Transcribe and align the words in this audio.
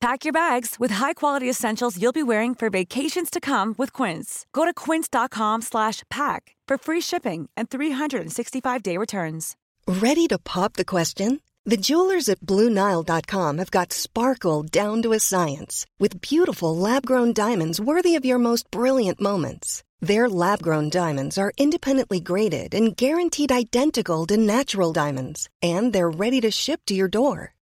Pack 0.00 0.24
your 0.24 0.32
bags 0.32 0.76
with 0.78 0.92
high-quality 0.92 1.48
essentials 1.48 2.00
you'll 2.00 2.10
be 2.10 2.22
wearing 2.22 2.54
for 2.54 2.70
vacations 2.70 3.28
to 3.28 3.38
come 3.38 3.74
with 3.76 3.92
Quince. 3.92 4.46
Go 4.54 4.64
to 4.64 4.72
quince.com/pack 4.72 6.56
for 6.68 6.76
free 6.78 7.02
shipping 7.02 7.50
and 7.54 7.68
365-day 7.68 8.96
returns. 8.96 9.56
Ready 9.86 10.26
to 10.28 10.38
pop 10.38 10.72
the 10.74 10.86
question? 10.86 11.40
The 11.66 11.76
jewelers 11.76 12.30
at 12.30 12.40
BlueNile.com 12.40 13.58
have 13.58 13.70
got 13.70 13.92
sparkle 13.92 14.62
down 14.62 15.02
to 15.02 15.12
a 15.12 15.20
science 15.20 15.84
with 15.98 16.22
beautiful 16.22 16.74
lab-grown 16.74 17.34
diamonds 17.34 17.78
worthy 17.78 18.16
of 18.16 18.24
your 18.24 18.38
most 18.38 18.70
brilliant 18.70 19.20
moments. 19.20 19.82
Their 20.00 20.30
lab-grown 20.30 20.88
diamonds 20.88 21.36
are 21.36 21.52
independently 21.58 22.20
graded 22.20 22.74
and 22.74 22.96
guaranteed 22.96 23.52
identical 23.52 24.26
to 24.26 24.36
natural 24.38 24.94
diamonds, 24.94 25.48
and 25.60 25.92
they're 25.92 26.18
ready 26.24 26.40
to 26.40 26.50
ship 26.50 26.80
to 26.86 26.94
your 26.94 27.08
door. 27.08 27.52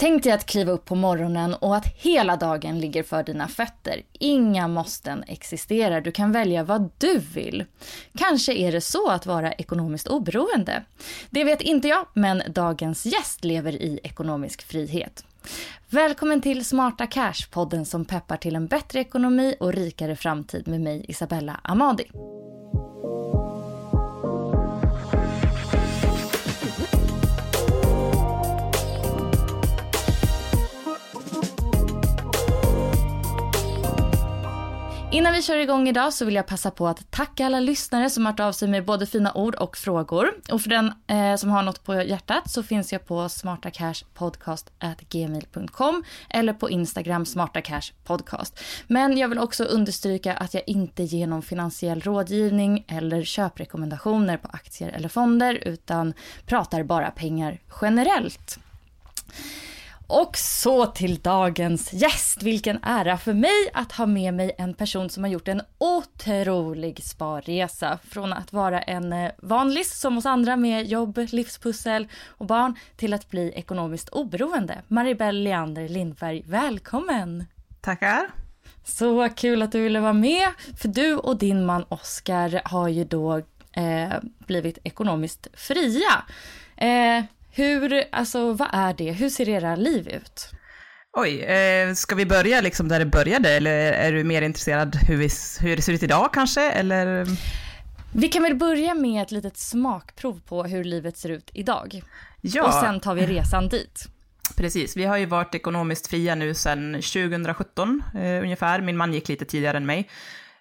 Tänk 0.00 0.22
dig 0.22 0.32
att 0.32 0.46
kliva 0.46 0.72
upp 0.72 0.84
på 0.84 0.94
morgonen 0.94 1.54
och 1.54 1.76
att 1.76 1.86
hela 1.96 2.36
dagen 2.36 2.80
ligger 2.80 3.02
för 3.02 3.22
dina 3.22 3.48
fötter. 3.48 4.02
Inga 4.12 4.68
måsten 4.68 5.24
existerar, 5.26 6.00
du 6.00 6.12
kan 6.12 6.32
välja 6.32 6.62
vad 6.62 6.90
du 6.98 7.18
vill. 7.18 7.64
Kanske 8.18 8.52
är 8.52 8.72
det 8.72 8.80
så 8.80 9.10
att 9.10 9.26
vara 9.26 9.52
ekonomiskt 9.52 10.08
oberoende. 10.08 10.84
Det 11.30 11.44
vet 11.44 11.60
inte 11.60 11.88
jag, 11.88 12.06
men 12.14 12.42
dagens 12.48 13.06
gäst 13.06 13.44
lever 13.44 13.72
i 13.72 14.00
ekonomisk 14.02 14.62
frihet. 14.62 15.24
Välkommen 15.88 16.40
till 16.40 16.64
Smarta 16.64 17.06
Cash, 17.06 17.50
podden 17.50 17.84
som 17.84 18.04
peppar 18.04 18.36
till 18.36 18.56
en 18.56 18.66
bättre 18.66 19.00
ekonomi 19.00 19.54
och 19.60 19.72
rikare 19.72 20.16
framtid 20.16 20.68
med 20.68 20.80
mig 20.80 21.04
Isabella 21.08 21.60
Amadi. 21.62 22.04
Innan 35.12 35.32
vi 35.32 35.42
kör 35.42 35.56
igång 35.56 35.88
idag 35.88 36.14
så 36.14 36.24
vill 36.24 36.34
jag 36.34 36.46
passa 36.46 36.70
på 36.70 36.88
att 36.88 37.10
tacka 37.10 37.46
alla 37.46 37.60
lyssnare 37.60 38.10
som 38.10 38.26
har 38.26 38.40
av 38.40 38.52
sig 38.52 38.68
med 38.68 38.84
både 38.84 39.06
fina 39.06 39.32
ord 39.34 39.54
och 39.54 39.76
frågor. 39.76 40.30
Och 40.50 40.60
för 40.60 40.70
den 40.70 40.92
eh, 41.06 41.36
som 41.36 41.50
har 41.50 41.62
något 41.62 41.84
på 41.84 42.02
hjärtat 42.02 42.50
så 42.50 42.62
finns 42.62 42.92
jag 42.92 43.06
på 43.06 43.28
smartacashpodcast.gmail.com 43.28 46.04
eller 46.30 46.52
på 46.52 46.70
Instagram 46.70 47.26
smartacashpodcast. 47.26 48.60
Men 48.86 49.18
jag 49.18 49.28
vill 49.28 49.38
också 49.38 49.64
understryka 49.64 50.34
att 50.34 50.54
jag 50.54 50.62
inte 50.66 51.02
ger 51.02 51.26
någon 51.26 51.42
finansiell 51.42 52.00
rådgivning 52.00 52.84
eller 52.88 53.24
köprekommendationer 53.24 54.36
på 54.36 54.48
aktier 54.52 54.88
eller 54.88 55.08
fonder 55.08 55.54
utan 55.54 56.14
pratar 56.46 56.82
bara 56.82 57.10
pengar 57.10 57.58
generellt. 57.80 58.58
Och 60.10 60.36
så 60.36 60.86
till 60.86 61.18
dagens 61.18 61.92
gäst. 61.92 62.42
Vilken 62.42 62.78
ära 62.82 63.18
för 63.18 63.32
mig 63.32 63.70
att 63.72 63.92
ha 63.92 64.06
med 64.06 64.34
mig 64.34 64.54
en 64.58 64.74
person 64.74 65.10
som 65.10 65.24
har 65.24 65.30
gjort 65.30 65.48
en 65.48 65.62
otrolig 65.78 67.04
sparresa. 67.04 67.98
Från 68.08 68.32
att 68.32 68.52
vara 68.52 68.82
en 68.82 69.12
eh, 69.12 69.30
vanlig 69.38 69.86
som 69.86 70.18
oss 70.18 70.26
andra 70.26 70.56
med 70.56 70.86
jobb, 70.86 71.18
livspussel 71.30 72.08
och 72.26 72.46
barn 72.46 72.74
till 72.96 73.14
att 73.14 73.30
bli 73.30 73.52
ekonomiskt 73.56 74.08
oberoende. 74.08 74.82
Maribel 74.88 75.42
Leander 75.42 75.88
Lindberg, 75.88 76.42
välkommen! 76.46 77.44
Tackar! 77.80 78.30
Så 78.84 79.28
kul 79.28 79.62
att 79.62 79.72
du 79.72 79.82
ville 79.82 80.00
vara 80.00 80.12
med. 80.12 80.48
För 80.80 80.88
du 80.88 81.16
och 81.16 81.38
din 81.38 81.66
man 81.66 81.84
Oskar 81.88 82.60
har 82.64 82.88
ju 82.88 83.04
då 83.04 83.36
eh, 83.72 84.12
blivit 84.46 84.78
ekonomiskt 84.84 85.46
fria. 85.54 86.24
Eh, 86.76 87.24
hur, 87.58 88.04
alltså 88.12 88.52
vad 88.52 88.68
är 88.72 88.94
det? 88.94 89.12
Hur 89.12 89.28
ser 89.28 89.48
era 89.48 89.76
liv 89.76 90.08
ut? 90.08 90.50
Oj, 91.12 91.42
eh, 91.42 91.94
ska 91.94 92.14
vi 92.14 92.26
börja 92.26 92.60
liksom 92.60 92.88
där 92.88 92.98
det 92.98 93.06
började 93.06 93.50
eller 93.50 93.92
är 93.92 94.12
du 94.12 94.24
mer 94.24 94.42
intresserad 94.42 94.96
hur, 94.96 95.16
vi, 95.16 95.28
hur 95.60 95.76
det 95.76 95.82
ser 95.82 95.92
ut 95.92 96.02
idag 96.02 96.32
kanske 96.32 96.70
eller? 96.70 97.26
Vi 98.12 98.28
kan 98.28 98.42
väl 98.42 98.54
börja 98.54 98.94
med 98.94 99.22
ett 99.22 99.30
litet 99.30 99.56
smakprov 99.56 100.40
på 100.48 100.64
hur 100.64 100.84
livet 100.84 101.16
ser 101.16 101.28
ut 101.28 101.50
idag. 101.52 102.02
Ja. 102.40 102.66
Och 102.66 102.74
sen 102.74 103.00
tar 103.00 103.14
vi 103.14 103.26
resan 103.26 103.68
dit. 103.68 104.08
Precis, 104.56 104.96
vi 104.96 105.04
har 105.04 105.16
ju 105.16 105.26
varit 105.26 105.54
ekonomiskt 105.54 106.06
fria 106.06 106.34
nu 106.34 106.54
sedan 106.54 106.94
2017 106.94 108.02
eh, 108.14 108.20
ungefär. 108.20 108.80
Min 108.80 108.96
man 108.96 109.14
gick 109.14 109.28
lite 109.28 109.44
tidigare 109.44 109.76
än 109.76 109.86
mig. 109.86 110.08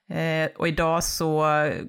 Eh, 0.10 0.50
och 0.58 0.68
idag 0.68 1.04
så 1.04 1.46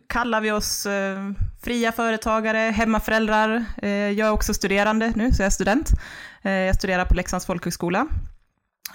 kallar 0.07 0.41
vi 0.41 0.53
oss 0.53 0.87
eh, 0.87 1.31
fria 1.63 1.93
företagare, 1.93 2.59
hemmaföräldrar. 2.59 3.65
Eh, 3.83 3.91
jag 3.91 4.29
är 4.29 4.33
också 4.33 4.55
studerande 4.55 5.13
nu, 5.17 5.33
så 5.33 5.43
jag 5.43 5.47
är 5.47 5.51
student. 5.51 5.91
Eh, 6.43 6.53
jag 6.53 6.77
studerar 6.77 7.05
på 7.05 7.15
Leksands 7.15 7.47
folkhögskola. 7.47 8.07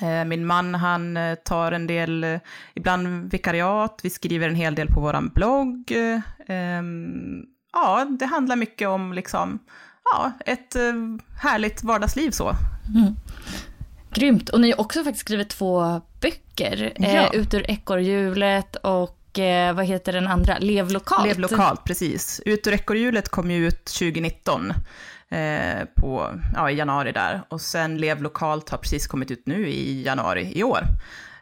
Eh, 0.02 0.26
min 0.26 0.46
man 0.46 0.76
han 0.76 1.18
eh, 1.18 1.36
tar 1.36 1.72
en 1.72 1.88
del, 1.88 2.24
eh, 2.24 2.40
ibland 2.74 3.32
vikariat, 3.32 4.00
vi 4.04 4.10
skriver 4.10 4.50
en 4.50 4.56
hel 4.56 4.76
del 4.76 4.88
på 4.88 5.00
vår 5.00 5.34
blogg. 5.34 5.92
Ehm, 6.48 7.44
ja, 7.74 8.06
det 8.20 8.26
handlar 8.26 8.56
mycket 8.56 8.88
om 8.88 9.14
liksom, 9.14 9.60
ja, 10.14 10.32
ett 10.46 10.76
eh, 10.76 10.94
härligt 11.42 11.84
vardagsliv 11.84 12.32
så. 12.32 12.56
Mm. 12.96 13.16
Grymt. 14.14 14.50
Och 14.50 14.62
ni 14.62 14.72
har 14.72 14.80
också 14.82 15.04
faktiskt 15.04 15.26
skrivit 15.26 15.50
två 15.50 16.02
böcker. 16.22 16.94
Ja. 16.96 17.08
Eh, 17.08 17.36
Ut 17.36 17.54
ur 17.54 17.72
ekorrhjulet 17.72 18.76
och 18.76 19.40
eh, 19.40 19.74
vad 19.76 19.86
heter 19.86 20.14
den 20.14 20.28
andra? 20.28 20.58
Lev 20.60 20.92
lokalt. 20.92 21.28
Lev 21.28 21.40
lokalt, 21.40 21.84
precis. 21.84 22.42
Ut 22.46 22.68
ur 22.68 22.74
ekorrhjulet 22.74 23.30
kom 23.30 23.52
ju 23.52 23.68
ut 23.68 23.86
2019. 23.86 24.74
Eh, 25.30 25.86
på, 25.96 26.40
ja, 26.56 26.70
i 26.72 26.76
januari 26.76 27.12
där. 27.12 27.44
Och 27.50 27.62
sen 27.62 27.98
Lev 27.98 28.22
lokalt 28.22 28.70
har 28.70 28.78
precis 28.78 29.08
kommit 29.08 29.32
ut 29.32 29.44
nu 29.46 29.68
i 29.70 30.04
januari 30.04 30.52
i 30.56 30.64
år. 30.64 30.82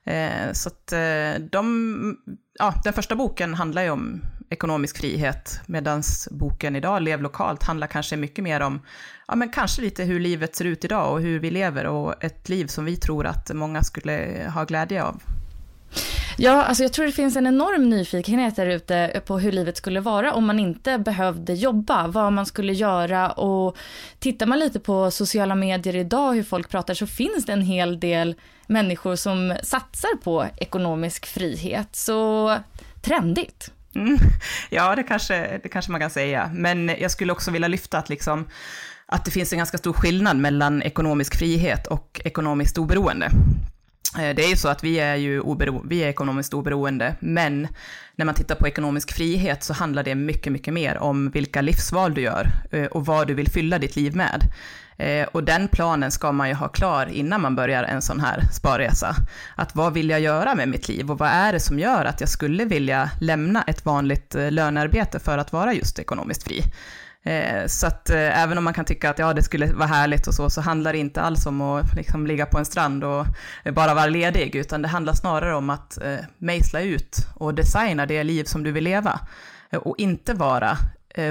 Eh, 0.04 0.52
så 0.54 0.70
att 0.70 0.92
eh, 0.92 1.42
de, 1.52 2.18
ja, 2.60 2.74
den 2.84 2.94
första 2.94 3.16
boken 3.16 3.54
handlar 3.54 3.82
ju 3.84 3.90
om 3.90 4.22
ekonomisk 4.52 4.98
frihet, 4.98 5.60
medan 5.66 6.04
boken 6.32 6.76
idag, 6.76 7.02
Lev 7.02 7.22
lokalt, 7.22 7.64
handlar 7.64 7.88
kanske 7.88 8.18
mycket 8.18 8.44
mer 8.44 8.62
om, 8.62 8.82
ja 9.28 9.36
men 9.36 9.50
kanske 9.50 9.82
lite 9.82 10.04
hur 10.04 10.20
livet 10.20 10.56
ser 10.56 10.66
ut 10.66 10.86
idag 10.86 11.14
och 11.14 11.22
hur 11.22 11.40
vi 11.40 11.52
lever 11.52 11.86
och 11.86 12.24
ett 12.24 12.50
liv 12.50 12.68
som 12.68 12.86
vi 12.86 12.96
tror 12.96 13.26
att 13.26 13.52
många 13.54 13.84
skulle 13.84 14.46
ha 14.54 14.64
glädje 14.64 15.04
av. 15.04 15.22
Ja, 16.38 16.64
alltså 16.64 16.84
jag 16.84 16.94
tror 16.94 17.06
det 17.06 17.12
finns 17.12 17.36
en 17.36 17.48
enorm 17.48 17.90
nyfikenhet 17.90 18.56
där 18.56 18.68
ute 18.68 19.22
på 19.26 19.40
hur 19.40 19.52
livet 19.52 19.78
skulle 19.78 20.00
vara 20.00 20.34
om 20.34 20.46
man 20.46 20.60
inte 20.60 20.98
behövde 20.98 21.54
jobba, 21.54 22.08
vad 22.08 22.34
man 22.34 22.46
skulle 22.46 22.74
göra 22.74 23.32
och 23.32 23.78
tittar 24.20 24.46
man 24.46 24.60
lite 24.60 24.80
på 24.80 25.12
sociala 25.12 25.56
medier 25.56 25.96
idag, 25.96 26.34
hur 26.34 26.44
folk 26.44 26.70
pratar, 26.70 26.94
så 26.94 27.08
finns 27.08 27.46
det 27.46 27.54
en 27.54 27.62
hel 27.62 28.00
del 28.00 28.36
människor 28.68 29.16
som 29.16 29.58
satsar 29.64 30.18
på 30.24 30.46
ekonomisk 30.58 31.26
frihet. 31.26 31.96
Så 31.96 32.58
trendigt. 33.02 33.72
Mm. 33.96 34.18
Ja, 34.70 34.96
det 34.96 35.04
kanske, 35.04 35.60
det 35.64 35.70
kanske 35.70 35.92
man 35.92 36.02
kan 36.02 36.10
säga. 36.10 36.52
Men 36.54 36.92
jag 37.00 37.12
skulle 37.12 37.32
också 37.32 37.52
vilja 37.52 37.68
lyfta 37.68 37.98
att, 37.98 38.10
liksom, 38.10 38.48
att 39.06 39.26
det 39.26 39.32
finns 39.32 39.52
en 39.54 39.58
ganska 39.58 39.78
stor 39.78 39.94
skillnad 39.94 40.38
mellan 40.38 40.82
ekonomisk 40.82 41.36
frihet 41.36 41.88
och 41.88 42.22
ekonomiskt 42.26 42.78
oberoende. 42.78 43.26
Eh, 44.20 44.36
det 44.36 44.44
är 44.44 44.50
ju 44.50 44.56
så 44.56 44.68
att 44.70 44.84
vi 44.84 45.00
är 45.00 45.16
ju 45.16 45.42
obero- 45.42 45.86
vi 45.90 46.04
är 46.04 46.08
ekonomiskt 46.10 46.54
oberoende, 46.54 47.16
men 47.20 47.68
när 48.16 48.26
man 48.26 48.36
tittar 48.36 48.56
på 48.56 48.68
ekonomisk 48.68 49.12
frihet 49.14 49.64
så 49.64 49.74
handlar 49.74 50.04
det 50.04 50.16
mycket, 50.16 50.52
mycket 50.54 50.74
mer 50.74 50.98
om 50.98 51.30
vilka 51.32 51.62
livsval 51.62 52.14
du 52.14 52.22
gör 52.22 52.48
eh, 52.72 52.86
och 52.86 53.06
vad 53.06 53.28
du 53.28 53.34
vill 53.34 53.50
fylla 53.52 53.80
ditt 53.80 53.96
liv 53.96 54.16
med. 54.16 54.44
Eh, 55.02 55.28
och 55.32 55.44
den 55.44 55.68
planen 55.68 56.12
ska 56.12 56.32
man 56.32 56.50
ju 56.50 56.54
ha 56.54 56.68
klar 56.68 57.06
innan 57.06 57.42
man 57.42 57.56
börjar 57.56 57.84
en 57.84 58.02
sån 58.02 58.20
här 58.20 58.44
sparresa. 58.52 59.16
Att 59.56 59.76
vad 59.76 59.94
vill 59.94 60.10
jag 60.10 60.20
göra 60.20 60.56
med 60.56 60.70
mitt 60.70 60.88
liv 60.88 61.12
och 61.12 61.18
vad 61.18 61.30
är 61.30 61.54
det 61.54 61.60
som 61.60 61.80
gör 61.80 62.06
att 62.06 62.20
jag 62.20 62.30
skulle 62.30 62.66
vilja 62.66 63.10
lämna 63.20 63.64
ett 63.64 63.86
vanligt 63.86 64.36
eh, 64.36 64.52
lönearbete 64.52 65.20
för 65.20 65.38
att 65.38 65.54
vara 65.54 65.74
just 65.74 66.00
ekonomiskt 66.00 66.44
fri? 66.44 66.64
Eh, 67.24 67.68
så 67.68 67.88
att 67.88 68.10
eh, 68.10 68.44
även 68.44 68.58
om 68.58 68.64
man 68.64 68.74
kan 68.74 68.86
tycka 68.86 69.10
att 69.10 69.20
ja, 69.20 69.34
det 69.34 69.44
skulle 69.44 69.74
vara 69.74 69.88
härligt 69.88 70.28
och 70.28 70.34
så, 70.34 70.50
så 70.50 70.62
handlar 70.62 70.94
det 70.94 71.00
inte 71.00 71.22
alls 71.22 71.46
om 71.46 71.62
att 71.62 71.96
liksom, 71.96 72.28
ligga 72.28 72.46
på 72.46 72.58
en 72.58 72.66
strand 72.66 73.04
och 73.04 73.26
bara 73.74 73.94
vara 73.94 74.06
ledig, 74.06 74.56
utan 74.56 74.82
det 74.82 74.88
handlar 74.88 75.14
snarare 75.14 75.56
om 75.56 75.70
att 75.70 76.02
eh, 76.02 76.26
mejsla 76.38 76.82
ut 76.82 77.28
och 77.36 77.54
designa 77.54 78.06
det 78.06 78.24
liv 78.24 78.44
som 78.44 78.64
du 78.64 78.72
vill 78.72 78.84
leva. 78.84 79.20
Eh, 79.70 79.80
och 79.80 79.96
inte 79.98 80.34
vara 80.34 80.78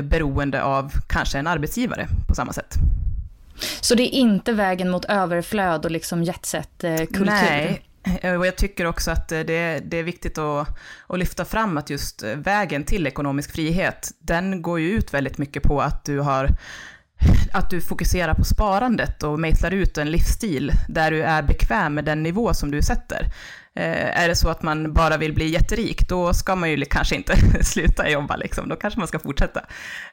beroende 0.02 0.62
av 0.62 0.92
kanske 1.08 1.38
en 1.38 1.46
arbetsgivare 1.46 2.08
på 2.28 2.34
samma 2.34 2.52
sätt. 2.52 2.74
Så 3.90 3.94
det 3.94 4.02
är 4.02 4.18
inte 4.18 4.52
vägen 4.52 4.90
mot 4.90 5.04
överflöd 5.04 5.84
och 5.84 5.90
liksom 5.90 6.22
jetset-kultur? 6.22 7.24
Nej, 7.24 7.82
eh, 8.22 8.34
och 8.34 8.46
jag 8.46 8.56
tycker 8.56 8.84
också 8.84 9.10
att 9.10 9.32
eh, 9.32 9.40
det, 9.40 9.80
det 9.84 9.96
är 9.96 10.02
viktigt 10.02 10.38
att, 10.38 10.68
att, 11.06 11.18
lyfta 11.18 11.44
fram 11.44 11.78
att 11.78 11.90
just 11.90 12.22
eh, 12.22 12.34
vägen 12.34 12.84
till 12.84 13.06
ekonomisk 13.06 13.52
frihet, 13.52 14.10
den 14.18 14.62
går 14.62 14.80
ju 14.80 14.90
ut 14.90 15.14
väldigt 15.14 15.38
mycket 15.38 15.62
på 15.62 15.80
att 15.80 16.04
du 16.04 16.20
har 16.20 16.48
att 17.52 17.70
du 17.70 17.80
fokuserar 17.80 18.34
på 18.34 18.44
sparandet 18.44 19.22
och 19.22 19.40
mejslar 19.40 19.70
ut 19.70 19.98
en 19.98 20.10
livsstil 20.10 20.72
där 20.88 21.10
du 21.10 21.22
är 21.22 21.42
bekväm 21.42 21.94
med 21.94 22.04
den 22.04 22.22
nivå 22.22 22.54
som 22.54 22.70
du 22.70 22.82
sätter. 22.82 23.26
Eh, 23.74 24.22
är 24.22 24.28
det 24.28 24.36
så 24.36 24.48
att 24.48 24.62
man 24.62 24.92
bara 24.92 25.16
vill 25.16 25.32
bli 25.32 25.48
jätterik, 25.48 26.08
då 26.08 26.34
ska 26.34 26.56
man 26.56 26.70
ju 26.70 26.84
kanske 26.84 27.16
inte 27.16 27.36
sluta 27.64 28.10
jobba, 28.10 28.36
liksom. 28.36 28.68
då 28.68 28.76
kanske 28.76 28.98
man 28.98 29.08
ska 29.08 29.18
fortsätta. 29.18 29.60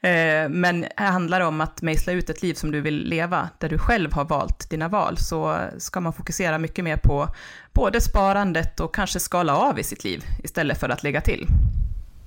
Eh, 0.01 0.49
men 0.49 0.85
här 0.95 1.11
handlar 1.11 1.39
det 1.39 1.45
om 1.45 1.61
att 1.61 1.81
mejsla 1.81 2.13
ut 2.13 2.29
ett 2.29 2.41
liv 2.41 2.53
som 2.53 2.71
du 2.71 2.81
vill 2.81 3.03
leva, 3.09 3.49
där 3.57 3.69
du 3.69 3.77
själv 3.77 4.13
har 4.13 4.25
valt 4.25 4.69
dina 4.69 4.87
val, 4.87 5.17
så 5.17 5.57
ska 5.77 5.99
man 5.99 6.13
fokusera 6.13 6.57
mycket 6.57 6.83
mer 6.83 6.97
på 6.97 7.27
både 7.73 8.01
sparandet 8.01 8.79
och 8.79 8.95
kanske 8.95 9.19
skala 9.19 9.55
av 9.55 9.79
i 9.79 9.83
sitt 9.83 10.03
liv, 10.03 10.23
istället 10.43 10.79
för 10.79 10.89
att 10.89 11.03
lägga 11.03 11.21
till. 11.21 11.47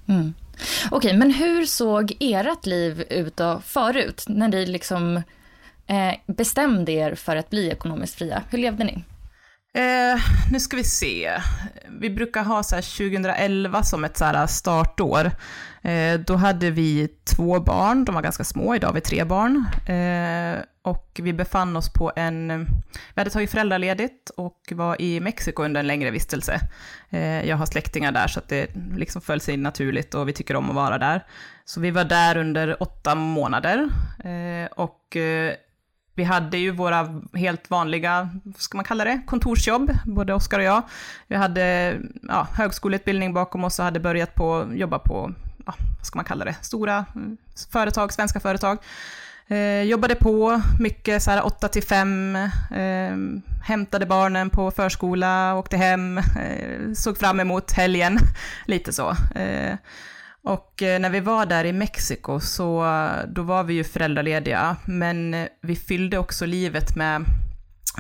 Mm. 0.09 0.35
Okej, 0.91 1.17
men 1.17 1.31
hur 1.31 1.65
såg 1.65 2.17
ert 2.21 2.67
liv 2.67 3.05
ut 3.11 3.37
då 3.37 3.61
förut, 3.65 4.25
när 4.29 4.49
ni 4.49 4.67
liksom 4.67 5.17
eh, 5.87 6.15
bestämde 6.27 6.93
er 6.93 7.15
för 7.15 7.37
att 7.37 7.51
bli 7.51 7.71
ekonomiskt 7.71 8.15
fria? 8.15 8.43
Hur 8.51 8.59
levde 8.59 8.85
ni? 8.85 9.05
Eh, 9.73 10.21
nu 10.51 10.61
ska 10.61 10.77
vi 10.77 10.85
se. 10.85 11.41
Vi 11.89 12.11
brukar 12.11 12.45
ha 12.45 12.63
så 12.63 12.77
2011 12.77 13.83
som 13.83 14.05
ett 14.05 14.17
så 14.17 14.47
startår. 14.49 15.31
Eh, 15.83 16.21
då 16.27 16.37
hade 16.37 16.71
vi 16.71 17.09
två 17.09 17.61
barn, 17.61 18.05
de 18.05 18.15
var 18.15 18.23
ganska 18.23 18.45
små, 18.45 18.75
idag 18.75 18.89
har 18.89 18.95
vi 18.95 19.01
tre 19.01 19.25
barn. 19.25 19.65
Eh, 19.87 20.63
och 20.83 21.21
vi 21.23 21.33
befann 21.33 21.77
oss 21.77 21.93
på 21.93 22.13
en, 22.17 22.67
vi 23.15 23.21
hade 23.21 23.31
tagit 23.31 23.51
föräldraledigt 23.51 24.31
och 24.31 24.59
var 24.71 25.03
i 25.03 25.21
Mexiko 25.21 25.65
under 25.65 25.81
en 25.81 25.87
längre 25.87 26.11
vistelse. 26.11 26.61
Eh, 27.11 27.49
jag 27.49 27.57
har 27.57 27.67
släktingar 27.67 28.13
där 28.13 28.27
så 28.27 28.39
att 28.39 28.49
det 28.49 28.71
liksom 28.97 29.23
föll 29.23 29.41
sig 29.41 29.57
naturligt 29.57 30.15
och 30.15 30.29
vi 30.29 30.33
tycker 30.33 30.57
om 30.57 30.71
att 30.71 30.77
vara 30.77 30.99
där. 30.99 31.27
Så 31.65 31.81
vi 31.81 31.91
var 31.91 32.05
där 32.05 32.37
under 32.37 32.83
åtta 32.83 33.15
månader 33.15 33.89
eh, 34.25 34.67
och 34.77 35.17
eh, 35.17 35.55
vi 36.21 36.25
hade 36.25 36.59
ju 36.59 36.71
våra 36.71 37.23
helt 37.35 37.71
vanliga, 37.71 38.29
vad 38.45 38.61
ska 38.61 38.79
man 38.79 38.85
kalla 38.85 39.05
det, 39.05 39.21
kontorsjobb, 39.27 39.91
både 40.05 40.35
Oskar 40.35 40.59
och 40.59 40.65
jag. 40.65 40.83
Vi 41.27 41.37
hade 41.37 41.97
ja, 42.29 42.47
högskoleutbildning 42.55 43.33
bakom 43.33 43.65
oss 43.65 43.79
och 43.79 43.85
hade 43.85 44.01
börjat 44.01 44.35
på, 44.35 44.69
jobba 44.73 44.99
på, 44.99 45.33
ja, 45.67 45.75
vad 45.97 46.07
ska 46.07 46.19
man 46.19 46.25
kalla 46.25 46.45
det, 46.45 46.57
stora 46.61 47.05
företag, 47.73 48.13
svenska 48.13 48.41
företag. 48.41 48.79
Eh, 49.49 49.83
jobbade 49.83 50.15
på 50.15 50.63
mycket 50.81 51.23
så 51.23 51.31
här 51.31 51.47
8 51.47 51.69
till 51.69 51.83
5, 51.83 52.37
eh, 52.37 53.17
hämtade 53.65 54.07
barnen 54.07 54.51
på 54.51 54.71
förskola, 54.71 55.55
åkte 55.55 55.77
hem, 55.77 56.19
eh, 56.19 56.93
såg 56.95 57.19
fram 57.19 57.41
emot 57.41 57.73
helgen, 57.73 58.19
lite 58.67 58.93
så. 58.93 59.11
Eh, 59.35 59.75
och 60.43 60.83
eh, 60.83 61.01
när 61.01 61.11
vi 61.11 61.21
var 61.21 61.47
där 61.47 61.65
i 61.65 61.73
Mexiko 61.73 62.41
så 62.41 62.85
eh, 62.85 63.29
då 63.29 63.43
var 63.43 63.65
vi 63.65 63.75
ju 63.75 63.85
föräldralediga, 63.85 64.77
men 64.87 65.35
eh, 65.35 65.49
vi 65.63 65.77
fyllde 65.77 66.19
också 66.19 66.47
livet 66.47 66.97
med, 66.97 67.25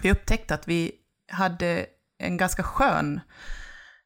vi 0.02 0.12
upptäckte 0.12 0.54
att 0.54 0.68
vi 0.68 0.92
hade 1.32 1.86
en 2.18 2.36
ganska 2.36 2.62
skön, 2.62 3.20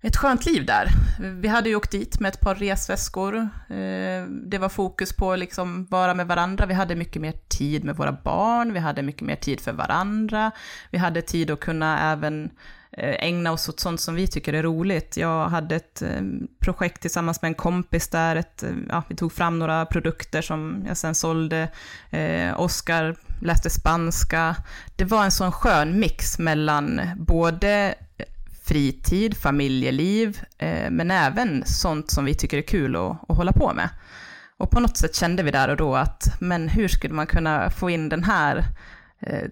ett 0.02 0.16
skönt 0.16 0.46
liv 0.46 0.66
där. 0.66 0.88
Vi 1.20 1.48
hade 1.48 1.68
ju 1.68 1.76
åkt 1.76 1.90
dit 1.90 2.20
med 2.20 2.28
ett 2.28 2.40
par 2.40 2.54
resväskor. 2.54 3.48
Det 4.50 4.58
var 4.58 4.68
fokus 4.68 5.12
på 5.12 5.36
liksom 5.36 5.86
vara 5.86 6.14
med 6.14 6.26
varandra. 6.26 6.66
Vi 6.66 6.74
hade 6.74 6.94
mycket 6.94 7.22
mer 7.22 7.32
tid 7.48 7.84
med 7.84 7.96
våra 7.96 8.12
barn, 8.12 8.72
vi 8.72 8.78
hade 8.78 9.02
mycket 9.02 9.22
mer 9.22 9.36
tid 9.36 9.60
för 9.60 9.72
varandra. 9.72 10.50
Vi 10.90 10.98
hade 10.98 11.22
tid 11.22 11.50
att 11.50 11.60
kunna 11.60 12.12
även 12.12 12.50
Eh, 12.96 13.26
ägna 13.28 13.52
oss 13.52 13.68
åt 13.68 13.80
sånt 13.80 14.00
som 14.00 14.14
vi 14.14 14.26
tycker 14.26 14.52
är 14.52 14.62
roligt. 14.62 15.16
Jag 15.16 15.48
hade 15.48 15.76
ett 15.76 16.02
eh, 16.02 16.22
projekt 16.60 17.00
tillsammans 17.00 17.42
med 17.42 17.48
en 17.48 17.54
kompis 17.54 18.08
där, 18.08 18.36
ett, 18.36 18.62
eh, 18.62 18.70
ja, 18.88 19.02
vi 19.08 19.16
tog 19.16 19.32
fram 19.32 19.58
några 19.58 19.86
produkter 19.86 20.42
som 20.42 20.84
jag 20.88 20.96
sen 20.96 21.14
sålde. 21.14 21.68
Eh, 22.10 22.60
Oskar 22.60 23.16
läste 23.42 23.70
spanska. 23.70 24.56
Det 24.96 25.04
var 25.04 25.24
en 25.24 25.30
sån 25.30 25.52
skön 25.52 26.00
mix 26.00 26.38
mellan 26.38 27.00
både 27.16 27.94
fritid, 28.64 29.36
familjeliv, 29.36 30.40
eh, 30.58 30.90
men 30.90 31.10
även 31.10 31.62
sånt 31.66 32.10
som 32.10 32.24
vi 32.24 32.34
tycker 32.34 32.58
är 32.58 32.62
kul 32.62 32.96
att, 32.96 33.30
att 33.30 33.36
hålla 33.36 33.52
på 33.52 33.72
med. 33.74 33.88
Och 34.56 34.70
på 34.70 34.80
något 34.80 34.96
sätt 34.96 35.14
kände 35.14 35.42
vi 35.42 35.50
där 35.50 35.68
och 35.68 35.76
då 35.76 35.96
att, 35.96 36.40
men 36.40 36.68
hur 36.68 36.88
skulle 36.88 37.14
man 37.14 37.26
kunna 37.26 37.70
få 37.70 37.90
in 37.90 38.08
den 38.08 38.24
här, 38.24 38.64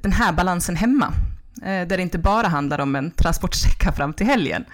den 0.02 0.12
här 0.12 0.32
balansen 0.32 0.76
hemma? 0.76 1.14
Eh, 1.62 1.86
där 1.86 1.96
det 1.96 2.02
inte 2.02 2.18
bara 2.18 2.48
handlar 2.48 2.80
om 2.80 2.96
en 2.96 3.10
transportsträcka 3.10 3.92
fram 3.92 4.12
till 4.12 4.26
helgen. 4.26 4.64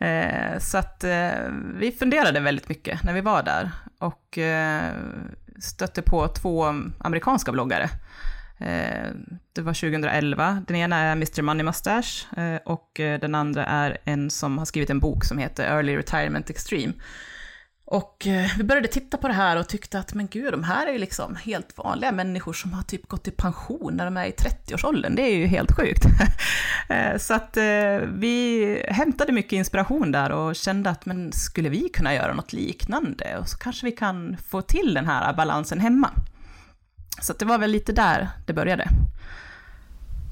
Eh, 0.00 0.58
så 0.58 0.78
att 0.78 1.04
eh, 1.04 1.30
vi 1.74 1.92
funderade 1.98 2.40
väldigt 2.40 2.68
mycket 2.68 3.02
när 3.02 3.12
vi 3.12 3.20
var 3.20 3.42
där 3.42 3.70
och 3.98 4.38
stötte 5.58 6.02
på 6.02 6.28
två 6.28 6.64
amerikanska 6.98 7.52
bloggare. 7.52 7.90
Det 9.52 9.62
var 9.62 9.74
2011. 9.74 10.62
Den 10.66 10.76
ena 10.76 10.96
är 10.96 11.12
Mr. 11.12 11.42
Money 11.42 11.64
Mustache 11.64 12.60
och 12.64 12.90
den 12.94 13.34
andra 13.34 13.66
är 13.66 13.98
en 14.04 14.30
som 14.30 14.58
har 14.58 14.64
skrivit 14.64 14.90
en 14.90 15.00
bok 15.00 15.24
som 15.24 15.38
heter 15.38 15.76
Early 15.76 15.96
Retirement 15.96 16.50
Extreme. 16.50 16.92
Och 17.90 18.26
eh, 18.26 18.50
vi 18.58 18.64
började 18.64 18.88
titta 18.88 19.16
på 19.16 19.28
det 19.28 19.34
här 19.34 19.56
och 19.56 19.68
tyckte 19.68 19.98
att 19.98 20.14
men 20.14 20.28
gud, 20.28 20.52
de 20.52 20.64
här 20.64 20.86
är 20.86 20.92
ju 20.92 20.98
liksom 20.98 21.36
helt 21.36 21.78
vanliga 21.78 22.12
människor 22.12 22.52
som 22.52 22.72
har 22.72 22.82
typ 22.82 23.08
gått 23.08 23.28
i 23.28 23.30
pension 23.30 23.96
när 23.96 24.04
de 24.04 24.16
är 24.16 24.26
i 24.26 24.30
30-årsåldern. 24.30 25.14
Det 25.14 25.22
är 25.22 25.36
ju 25.36 25.46
helt 25.46 25.76
sjukt. 25.76 26.04
Eh, 26.90 27.18
så 27.18 27.34
att 27.34 27.56
eh, 27.56 27.64
vi 28.08 28.82
hämtade 28.88 29.32
mycket 29.32 29.52
inspiration 29.52 30.12
där 30.12 30.32
och 30.32 30.56
kände 30.56 30.90
att 30.90 31.06
men 31.06 31.32
skulle 31.32 31.68
vi 31.68 31.88
kunna 31.88 32.14
göra 32.14 32.34
något 32.34 32.52
liknande? 32.52 33.38
Och 33.38 33.48
så 33.48 33.58
kanske 33.58 33.86
vi 33.86 33.92
kan 33.92 34.36
få 34.48 34.62
till 34.62 34.94
den 34.94 35.06
här 35.06 35.32
balansen 35.32 35.80
hemma. 35.80 36.10
Så 37.22 37.32
det 37.32 37.44
var 37.44 37.58
väl 37.58 37.70
lite 37.70 37.92
där 37.92 38.28
det 38.46 38.52
började. 38.52 38.88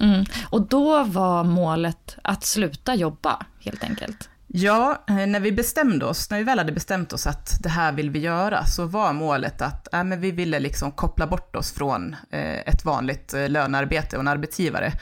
Mm. 0.01 0.25
Och 0.51 0.69
då 0.69 1.05
var 1.05 1.45
målet 1.45 2.17
att 2.23 2.45
sluta 2.45 2.95
jobba, 2.95 3.47
helt 3.61 3.85
enkelt? 3.85 4.29
Ja, 4.59 5.05
eh, 5.09 5.27
när 5.27 5.41
vi 5.41 5.53
bestämde 5.53 6.07
oss, 6.07 6.31
när 6.31 6.39
vi 6.39 6.45
väl 6.45 6.59
hade 6.59 6.73
bestämt 6.73 7.13
oss 7.13 7.27
att 7.27 7.63
det 7.63 7.69
här 7.69 7.93
vill 7.93 8.11
vi 8.11 8.19
göra, 8.19 8.65
så 8.65 8.87
var 8.87 9.13
målet 9.13 9.63
att 9.63 9.95
äh, 9.95 10.05
men 10.05 10.21
vi 10.21 10.31
ville 10.31 10.59
liksom 10.59 10.93
koppla 10.93 11.27
bort 11.27 11.57
oss 11.57 11.73
från 11.73 12.17
eh, 12.31 12.59
ett 12.59 12.85
vanligt 12.85 13.35
eh, 13.35 13.49
lönearbete 13.49 14.17
och 14.17 14.21
en 14.21 14.29
arbetsgivare. 14.29 14.93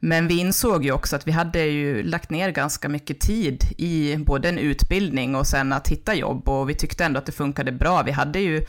Men 0.00 0.28
vi 0.28 0.38
insåg 0.38 0.84
ju 0.84 0.92
också 0.92 1.16
att 1.16 1.26
vi 1.26 1.32
hade 1.32 1.60
ju 1.60 2.02
lagt 2.02 2.30
ner 2.30 2.50
ganska 2.50 2.88
mycket 2.88 3.20
tid 3.20 3.64
i 3.78 4.16
både 4.16 4.48
en 4.48 4.58
utbildning 4.58 5.36
och 5.36 5.46
sen 5.46 5.72
att 5.72 5.88
hitta 5.88 6.14
jobb 6.14 6.48
och 6.48 6.70
vi 6.70 6.74
tyckte 6.74 7.04
ändå 7.04 7.18
att 7.18 7.26
det 7.26 7.32
funkade 7.32 7.72
bra. 7.72 8.02
Vi 8.02 8.10
hade 8.12 8.38
ju 8.38 8.66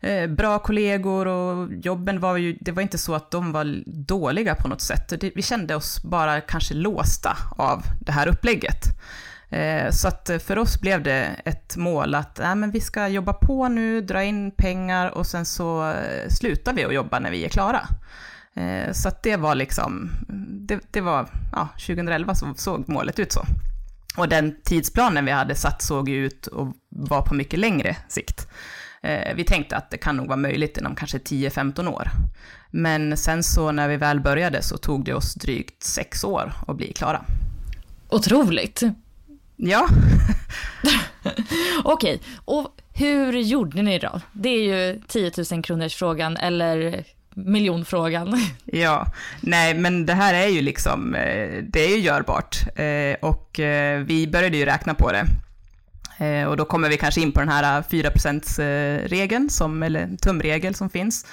eh, 0.00 0.26
bra 0.26 0.58
kollegor 0.58 1.26
och 1.26 1.68
jobben 1.72 2.20
var 2.20 2.36
ju, 2.36 2.58
det 2.60 2.72
var 2.72 2.82
inte 2.82 2.98
så 2.98 3.14
att 3.14 3.30
de 3.30 3.52
var 3.52 3.82
dåliga 3.86 4.54
på 4.54 4.68
något 4.68 4.82
sätt. 4.82 5.20
Det, 5.20 5.32
vi 5.34 5.42
kände 5.42 5.74
oss 5.74 6.02
bara 6.02 6.40
kanske 6.40 6.74
låsta 6.74 7.36
av 7.50 7.82
det 8.00 8.12
här 8.12 8.28
upplägget. 8.28 8.84
Eh, 9.50 9.90
så 9.90 10.08
att 10.08 10.30
för 10.46 10.58
oss 10.58 10.80
blev 10.80 11.02
det 11.02 11.40
ett 11.44 11.76
mål 11.76 12.14
att 12.14 12.38
äh, 12.38 12.54
men 12.54 12.70
vi 12.70 12.80
ska 12.80 13.08
jobba 13.08 13.32
på 13.32 13.68
nu, 13.68 14.00
dra 14.00 14.24
in 14.24 14.50
pengar 14.50 15.10
och 15.10 15.26
sen 15.26 15.46
så 15.46 15.90
eh, 15.90 16.28
slutar 16.28 16.72
vi 16.72 16.84
att 16.84 16.94
jobba 16.94 17.18
när 17.18 17.30
vi 17.30 17.44
är 17.44 17.48
klara. 17.48 17.88
Eh, 18.54 18.92
så 18.92 19.08
att 19.08 19.22
det 19.22 19.36
var 19.36 19.54
liksom, 19.54 20.10
det, 20.66 20.80
det 20.90 21.00
var, 21.00 21.28
ja, 21.52 21.68
2011 21.86 22.34
så 22.34 22.54
såg 22.56 22.88
målet 22.88 23.18
ut 23.18 23.32
så. 23.32 23.44
Och 24.16 24.28
den 24.28 24.56
tidsplanen 24.64 25.24
vi 25.24 25.30
hade 25.30 25.54
satt 25.54 25.82
såg 25.82 26.08
ju 26.08 26.26
ut 26.26 26.46
och 26.46 26.74
var 26.88 27.22
på 27.22 27.34
mycket 27.34 27.58
längre 27.58 27.96
sikt. 28.08 28.48
Vi 29.34 29.44
tänkte 29.44 29.76
att 29.76 29.90
det 29.90 29.96
kan 29.96 30.16
nog 30.16 30.26
vara 30.26 30.36
möjligt 30.36 30.76
inom 30.76 30.94
kanske 30.94 31.18
10-15 31.18 31.88
år. 31.88 32.10
Men 32.70 33.16
sen 33.16 33.42
så 33.42 33.72
när 33.72 33.88
vi 33.88 33.96
väl 33.96 34.20
började 34.20 34.62
så 34.62 34.76
tog 34.76 35.04
det 35.04 35.14
oss 35.14 35.34
drygt 35.34 35.82
sex 35.82 36.24
år 36.24 36.52
att 36.66 36.76
bli 36.76 36.92
klara. 36.92 37.24
Otroligt. 38.08 38.82
Ja. 39.60 39.88
Okej, 41.84 42.20
och 42.44 42.68
hur 42.94 43.32
gjorde 43.32 43.82
ni 43.82 43.98
då? 43.98 44.20
Det 44.32 44.48
är 44.48 44.62
ju 44.62 45.00
10 45.08 45.32
000 45.52 45.62
kronors 45.62 45.94
frågan 45.94 46.36
eller 46.36 47.04
miljonfrågan. 47.34 48.40
Ja, 48.64 49.06
nej 49.40 49.74
men 49.74 50.06
det 50.06 50.14
här 50.14 50.34
är 50.34 50.46
ju 50.46 50.62
liksom, 50.62 51.14
eh, 51.14 51.62
det 51.62 51.80
är 51.80 51.88
ju 51.88 51.98
görbart 51.98 52.78
eh, 52.78 53.28
och 53.28 53.60
eh, 53.60 54.00
vi 54.00 54.26
började 54.26 54.56
ju 54.56 54.64
räkna 54.64 54.94
på 54.94 55.12
det. 55.12 55.24
Och 56.48 56.56
då 56.56 56.64
kommer 56.64 56.88
vi 56.88 56.96
kanske 56.96 57.20
in 57.20 57.32
på 57.32 57.40
den 57.40 57.48
här 57.48 57.82
4%-regeln, 57.82 59.50
som, 59.50 59.82
eller 59.82 60.16
tumregel 60.16 60.74
som 60.74 60.90
finns. 60.90 61.26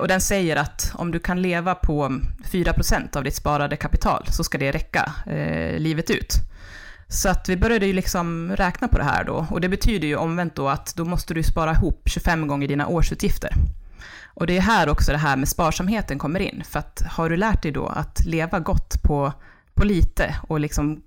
Och 0.00 0.08
den 0.08 0.20
säger 0.20 0.56
att 0.56 0.92
om 0.94 1.10
du 1.10 1.18
kan 1.18 1.42
leva 1.42 1.74
på 1.74 2.20
4% 2.52 3.16
av 3.16 3.24
ditt 3.24 3.34
sparade 3.34 3.76
kapital 3.76 4.26
så 4.30 4.44
ska 4.44 4.58
det 4.58 4.72
räcka 4.72 5.12
livet 5.78 6.10
ut. 6.10 6.32
Så 7.08 7.28
att 7.28 7.48
vi 7.48 7.56
började 7.56 7.86
ju 7.86 7.92
liksom 7.92 8.56
räkna 8.56 8.88
på 8.88 8.98
det 8.98 9.04
här 9.04 9.24
då 9.24 9.46
och 9.50 9.60
det 9.60 9.68
betyder 9.68 10.08
ju 10.08 10.16
omvänt 10.16 10.54
då 10.54 10.68
att 10.68 10.94
då 10.96 11.04
måste 11.04 11.34
du 11.34 11.42
spara 11.42 11.72
ihop 11.72 12.02
25 12.06 12.48
gånger 12.48 12.68
dina 12.68 12.86
årsutgifter. 12.86 13.50
Och 14.24 14.46
det 14.46 14.56
är 14.56 14.60
här 14.60 14.88
också 14.88 15.12
det 15.12 15.18
här 15.18 15.36
med 15.36 15.48
sparsamheten 15.48 16.18
kommer 16.18 16.40
in, 16.40 16.62
för 16.68 16.78
att 16.78 17.02
har 17.08 17.30
du 17.30 17.36
lärt 17.36 17.62
dig 17.62 17.72
då 17.72 17.86
att 17.86 18.24
leva 18.24 18.60
gott 18.60 19.02
på, 19.02 19.32
på 19.74 19.84
lite 19.84 20.36
och 20.42 20.60
liksom 20.60 21.02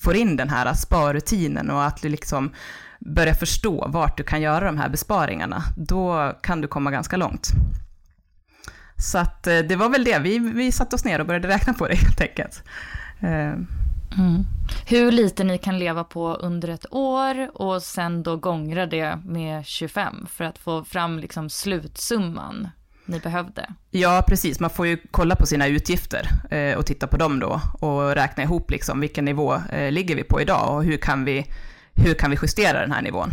får 0.00 0.16
in 0.16 0.36
den 0.36 0.48
här 0.48 0.74
sparrutinen 0.74 1.70
och 1.70 1.84
att 1.84 2.02
du 2.02 2.08
liksom 2.08 2.52
börjar 2.98 3.34
förstå 3.34 3.88
vart 3.88 4.16
du 4.16 4.24
kan 4.24 4.40
göra 4.40 4.64
de 4.64 4.78
här 4.78 4.88
besparingarna, 4.88 5.62
då 5.76 6.32
kan 6.42 6.60
du 6.60 6.68
komma 6.68 6.90
ganska 6.90 7.16
långt. 7.16 7.48
Så 8.96 9.18
att 9.18 9.46
eh, 9.46 9.58
det 9.58 9.76
var 9.76 9.88
väl 9.88 10.04
det, 10.04 10.18
vi, 10.18 10.38
vi 10.38 10.72
satte 10.72 10.96
oss 10.96 11.04
ner 11.04 11.18
och 11.20 11.26
började 11.26 11.48
räkna 11.48 11.72
på 11.72 11.88
det 11.88 11.94
helt 11.94 12.20
enkelt. 12.20 12.62
Eh, 13.20 13.52
Mm. 14.18 14.44
Hur 14.86 15.12
lite 15.12 15.44
ni 15.44 15.58
kan 15.58 15.78
leva 15.78 16.04
på 16.04 16.34
under 16.34 16.68
ett 16.68 16.86
år 16.90 17.50
och 17.54 17.82
sen 17.82 18.22
då 18.22 18.36
gångra 18.36 18.86
det 18.86 19.18
med 19.24 19.66
25 19.66 20.26
för 20.30 20.44
att 20.44 20.58
få 20.58 20.84
fram 20.84 21.18
liksom 21.18 21.50
slutsumman 21.50 22.68
ni 23.04 23.20
behövde. 23.20 23.66
Ja, 23.90 24.24
precis. 24.28 24.60
Man 24.60 24.70
får 24.70 24.86
ju 24.86 24.98
kolla 25.10 25.36
på 25.36 25.46
sina 25.46 25.66
utgifter 25.66 26.28
eh, 26.50 26.78
och 26.78 26.86
titta 26.86 27.06
på 27.06 27.16
dem 27.16 27.38
då 27.40 27.60
och 27.80 28.14
räkna 28.14 28.42
ihop 28.42 28.70
liksom 28.70 29.00
vilken 29.00 29.24
nivå 29.24 29.54
eh, 29.72 29.92
ligger 29.92 30.16
vi 30.16 30.24
på 30.24 30.40
idag 30.40 30.76
och 30.76 30.84
hur 30.84 30.96
kan 30.96 31.24
vi, 31.24 31.46
hur 31.94 32.14
kan 32.14 32.30
vi 32.30 32.36
justera 32.42 32.80
den 32.80 32.92
här 32.92 33.02
nivån. 33.02 33.30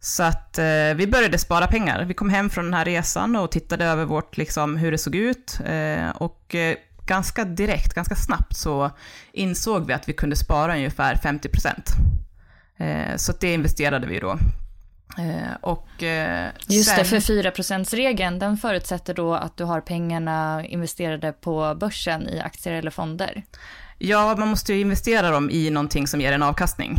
Så 0.00 0.22
att 0.22 0.58
eh, 0.58 0.94
vi 0.96 1.06
började 1.06 1.38
spara 1.38 1.66
pengar. 1.66 2.04
Vi 2.04 2.14
kom 2.14 2.30
hem 2.30 2.50
från 2.50 2.64
den 2.64 2.74
här 2.74 2.84
resan 2.84 3.36
och 3.36 3.50
tittade 3.50 3.84
över 3.84 4.04
vårt, 4.04 4.36
liksom, 4.36 4.76
hur 4.76 4.92
det 4.92 4.98
såg 4.98 5.14
ut. 5.14 5.58
Eh, 5.64 6.08
och 6.10 6.54
eh, 6.54 6.76
ganska 7.12 7.44
direkt, 7.44 7.94
ganska 7.94 8.14
snabbt 8.14 8.56
så 8.56 8.90
insåg 9.32 9.86
vi 9.86 9.92
att 9.92 10.08
vi 10.08 10.12
kunde 10.12 10.36
spara 10.36 10.74
ungefär 10.74 11.16
50 11.16 11.48
procent. 11.48 11.90
Eh, 12.78 13.16
så 13.16 13.32
det 13.40 13.54
investerade 13.54 14.06
vi 14.06 14.20
då. 14.20 14.38
Eh, 15.18 15.54
och, 15.60 16.02
eh, 16.02 16.48
Just 16.68 16.88
sen... 16.88 16.98
det, 16.98 17.04
för 17.04 17.20
4%-regeln 17.20 18.38
den 18.38 18.56
förutsätter 18.56 19.14
då 19.14 19.34
att 19.34 19.56
du 19.56 19.64
har 19.64 19.80
pengarna 19.80 20.64
investerade 20.66 21.32
på 21.32 21.76
börsen 21.80 22.28
i 22.28 22.40
aktier 22.40 22.74
eller 22.74 22.90
fonder. 22.90 23.42
Ja, 23.98 24.34
man 24.38 24.48
måste 24.48 24.72
ju 24.74 24.80
investera 24.80 25.30
dem 25.30 25.50
i 25.50 25.70
någonting 25.70 26.06
som 26.06 26.20
ger 26.20 26.32
en 26.32 26.42
avkastning. 26.42 26.98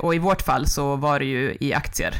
och 0.00 0.14
i 0.14 0.18
vårt 0.18 0.42
fall 0.42 0.66
så 0.66 0.96
var 0.96 1.18
det 1.18 1.26
ju 1.26 1.56
i 1.60 1.74
aktier. 1.74 2.14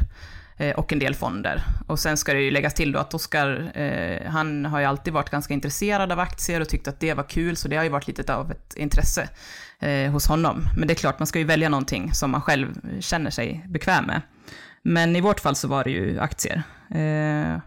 Eh, 0.58 0.74
och 0.74 0.92
en 0.92 0.98
del 0.98 1.14
fonder. 1.14 1.62
Och 1.86 1.98
sen 1.98 2.16
ska 2.16 2.32
det 2.32 2.40
ju 2.40 2.50
läggas 2.50 2.74
till 2.74 2.92
då 2.92 2.98
att 2.98 3.14
Oskar, 3.14 3.70
eh, 3.74 4.30
han 4.30 4.64
har 4.64 4.80
ju 4.80 4.84
alltid 4.84 5.12
varit 5.12 5.30
ganska 5.30 5.54
intresserad 5.54 6.12
av 6.12 6.20
aktier 6.20 6.60
och 6.60 6.68
tyckt 6.68 6.88
att 6.88 7.00
det 7.00 7.14
var 7.14 7.24
kul, 7.24 7.56
så 7.56 7.68
det 7.68 7.76
har 7.76 7.84
ju 7.84 7.90
varit 7.90 8.06
lite 8.08 8.34
av 8.34 8.50
ett 8.50 8.74
intresse 8.76 9.28
eh, 9.80 10.10
hos 10.10 10.26
honom. 10.26 10.64
Men 10.76 10.88
det 10.88 10.92
är 10.92 10.96
klart, 10.96 11.18
man 11.18 11.26
ska 11.26 11.38
ju 11.38 11.44
välja 11.44 11.68
någonting 11.68 12.14
som 12.14 12.30
man 12.30 12.42
själv 12.42 13.00
känner 13.00 13.30
sig 13.30 13.64
bekväm 13.68 14.04
med. 14.04 14.22
Men 14.82 15.16
i 15.16 15.20
vårt 15.20 15.40
fall 15.40 15.56
så 15.56 15.68
var 15.68 15.84
det 15.84 15.90
ju 15.90 16.20
aktier. 16.20 16.62
Eh, 16.90 17.60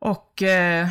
och 0.00 0.42
eh, 0.42 0.88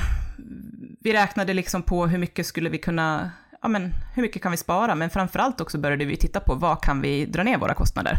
vi 0.99 1.13
räknade 1.13 1.53
liksom 1.53 1.83
på 1.83 2.07
hur 2.07 2.17
mycket 2.17 2.45
skulle 2.45 2.69
vi 2.69 2.77
kunna, 2.77 3.31
ja 3.61 3.67
men 3.67 3.93
hur 4.15 4.21
mycket 4.21 4.41
kan 4.41 4.51
vi 4.51 4.57
spara? 4.57 4.95
Men 4.95 5.09
framförallt 5.09 5.61
också 5.61 5.77
började 5.77 6.05
vi 6.05 6.17
titta 6.17 6.39
på 6.39 6.55
vad 6.55 6.83
kan 6.83 7.01
vi 7.01 7.25
dra 7.25 7.43
ner 7.43 7.57
våra 7.57 7.73
kostnader? 7.73 8.17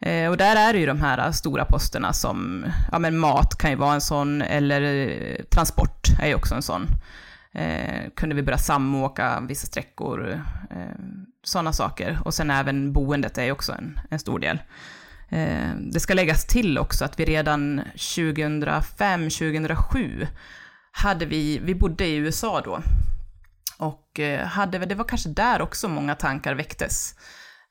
Eh, 0.00 0.30
och 0.30 0.36
där 0.36 0.56
är 0.56 0.72
det 0.72 0.78
ju 0.78 0.86
de 0.86 1.00
här 1.00 1.18
äh, 1.18 1.30
stora 1.30 1.64
posterna 1.64 2.12
som, 2.12 2.66
ja 2.92 2.98
men 2.98 3.18
mat 3.18 3.58
kan 3.58 3.70
ju 3.70 3.76
vara 3.76 3.94
en 3.94 4.00
sån, 4.00 4.42
eller 4.42 4.82
eh, 4.82 5.44
transport 5.44 6.08
är 6.22 6.28
ju 6.28 6.34
också 6.34 6.54
en 6.54 6.62
sån. 6.62 6.86
Eh, 7.54 8.10
kunde 8.16 8.34
vi 8.34 8.42
börja 8.42 8.58
samåka 8.58 9.40
vissa 9.40 9.66
sträckor, 9.66 10.42
eh, 10.70 10.98
sådana 11.44 11.72
saker. 11.72 12.18
Och 12.24 12.34
sen 12.34 12.50
även 12.50 12.92
boendet 12.92 13.38
är 13.38 13.44
ju 13.44 13.52
också 13.52 13.72
en, 13.72 14.00
en 14.10 14.18
stor 14.18 14.38
del. 14.38 14.58
Eh, 15.28 15.70
det 15.92 16.00
ska 16.00 16.14
läggas 16.14 16.46
till 16.46 16.78
också 16.78 17.04
att 17.04 17.20
vi 17.20 17.24
redan 17.24 17.80
2005-2007 17.94 20.26
hade 20.92 21.26
vi, 21.26 21.58
vi 21.58 21.74
bodde 21.74 22.06
i 22.06 22.16
USA 22.16 22.60
då, 22.60 22.80
och 23.78 24.20
eh, 24.20 24.46
hade, 24.46 24.78
det 24.78 24.94
var 24.94 25.04
kanske 25.04 25.28
där 25.28 25.62
också 25.62 25.88
många 25.88 26.14
tankar 26.14 26.54
väcktes 26.54 27.14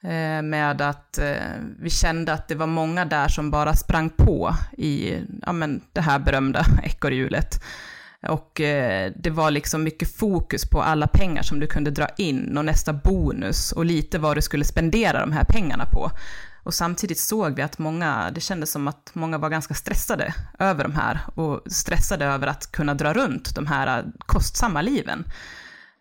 Eh, 0.05 0.41
med 0.41 0.81
att 0.81 1.17
eh, 1.17 1.35
vi 1.79 1.89
kände 1.89 2.33
att 2.33 2.47
det 2.47 2.55
var 2.55 2.67
många 2.67 3.05
där 3.05 3.27
som 3.27 3.51
bara 3.51 3.73
sprang 3.73 4.09
på 4.09 4.55
i 4.77 5.19
ja, 5.45 5.51
men 5.51 5.81
det 5.93 6.01
här 6.01 6.19
berömda 6.19 6.65
ekorrhjulet. 6.83 7.63
Och 8.27 8.61
eh, 8.61 9.11
det 9.15 9.29
var 9.29 9.51
liksom 9.51 9.83
mycket 9.83 10.15
fokus 10.15 10.69
på 10.69 10.81
alla 10.81 11.07
pengar 11.07 11.41
som 11.41 11.59
du 11.59 11.67
kunde 11.67 11.91
dra 11.91 12.07
in 12.17 12.57
och 12.57 12.65
nästa 12.65 12.93
bonus 12.93 13.71
och 13.71 13.85
lite 13.85 14.19
vad 14.19 14.37
du 14.37 14.41
skulle 14.41 14.65
spendera 14.65 15.19
de 15.19 15.31
här 15.31 15.43
pengarna 15.43 15.85
på. 15.85 16.11
Och 16.63 16.73
samtidigt 16.73 17.19
såg 17.19 17.55
vi 17.55 17.61
att 17.61 17.77
många, 17.77 18.31
det 18.31 18.41
kändes 18.41 18.71
som 18.71 18.87
att 18.87 19.11
många 19.13 19.37
var 19.37 19.49
ganska 19.49 19.73
stressade 19.73 20.33
över 20.59 20.83
de 20.83 20.95
här 20.95 21.19
och 21.35 21.61
stressade 21.67 22.25
över 22.25 22.47
att 22.47 22.71
kunna 22.71 22.93
dra 22.93 23.13
runt 23.13 23.55
de 23.55 23.67
här 23.67 24.05
kostsamma 24.25 24.81
liven. 24.81 25.25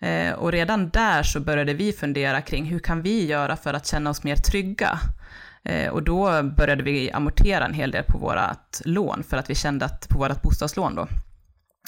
Eh, 0.04 0.32
och 0.32 0.52
redan 0.52 0.88
där 0.88 1.22
så 1.22 1.40
började 1.40 1.74
vi 1.74 1.92
fundera 1.92 2.40
kring 2.40 2.64
hur 2.64 2.78
kan 2.78 3.02
vi 3.02 3.26
göra 3.26 3.56
för 3.56 3.74
att 3.74 3.86
känna 3.86 4.10
oss 4.10 4.24
mer 4.24 4.36
trygga? 4.36 4.98
Eh, 5.62 5.88
och 5.88 6.02
då 6.02 6.42
började 6.42 6.82
vi 6.82 7.12
amortera 7.12 7.64
en 7.64 7.74
hel 7.74 7.90
del 7.90 8.04
på 8.04 8.18
vårt 8.18 8.84
lån, 8.84 9.22
för 9.22 9.36
att 9.36 9.50
vi 9.50 9.54
kände 9.54 9.84
att, 9.84 10.08
på 10.08 10.18
vårt 10.18 10.42
bostadslån 10.42 10.94
då, 10.94 11.08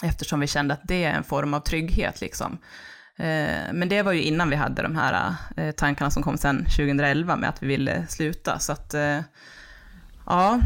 eftersom 0.02 0.40
vi 0.40 0.46
kände 0.46 0.75
att 0.75 0.80
det 0.85 1.04
är 1.04 1.14
en 1.14 1.25
form 1.25 1.54
av 1.54 1.61
trygghet 1.61 2.20
liksom. 2.20 2.58
Eh, 3.16 3.73
men 3.73 3.88
det 3.88 4.02
var 4.02 4.12
ju 4.12 4.23
innan 4.23 4.50
vi 4.50 4.56
hade 4.56 4.82
de 4.82 4.96
här 4.96 5.35
eh, 5.56 5.73
tankarna 5.73 6.11
som 6.11 6.23
kom 6.23 6.38
sen 6.38 6.64
2011 6.64 7.37
med 7.37 7.49
att 7.49 7.62
vi 7.62 7.66
ville 7.66 8.06
sluta, 8.06 8.58
så 8.58 8.73
att 8.73 8.94
eh, 8.94 9.20
Ja, 10.26 10.61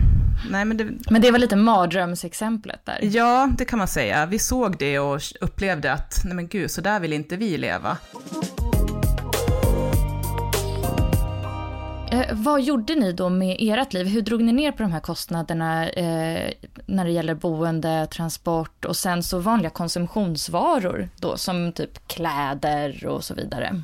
nej 0.51 0.65
men 0.65 0.77
det... 0.77 0.85
Men 1.11 1.23
det 1.23 1.31
var 1.31 1.39
lite 1.39 1.57
mardrömsexemplet 1.57 2.87
där. 2.87 2.99
Ja, 3.03 3.51
det 3.59 3.65
kan 3.65 3.79
man 3.79 3.89
säga. 3.89 4.27
Vi 4.27 4.39
såg 4.39 4.79
det 4.79 4.99
och 4.99 5.21
upplevde 5.41 5.93
att, 5.93 6.21
nej 6.25 6.35
men 6.35 6.49
gud, 6.49 6.71
så 6.71 6.81
där 6.81 7.01
vill 7.01 7.13
inte 7.13 7.37
vi 7.37 7.59
leva. 7.59 7.99
Eh, 12.13 12.27
vad 12.33 12.63
gjorde 12.63 12.95
ni 12.95 13.13
då 13.13 13.29
med 13.29 13.57
ert 13.61 13.93
liv? 13.93 14.07
Hur 14.07 14.23
drog 14.23 14.43
ni 14.43 14.53
ner 14.53 14.73
på 14.73 14.83
de 14.83 14.93
här 14.93 15.01
kostnaderna 15.01 15.89
eh, 15.89 16.53
när 16.87 17.05
det 17.05 17.11
gäller 17.11 17.35
boende, 17.35 18.07
transport 18.07 18.85
och 18.85 18.97
sen 18.97 19.23
så 19.23 19.39
vanliga 19.39 19.71
konsumtionsvaror 19.71 21.09
då 21.17 21.37
som 21.37 21.73
typ 21.73 22.09
kläder 22.09 23.07
och 23.07 23.25
så 23.25 23.35
vidare? 23.35 23.83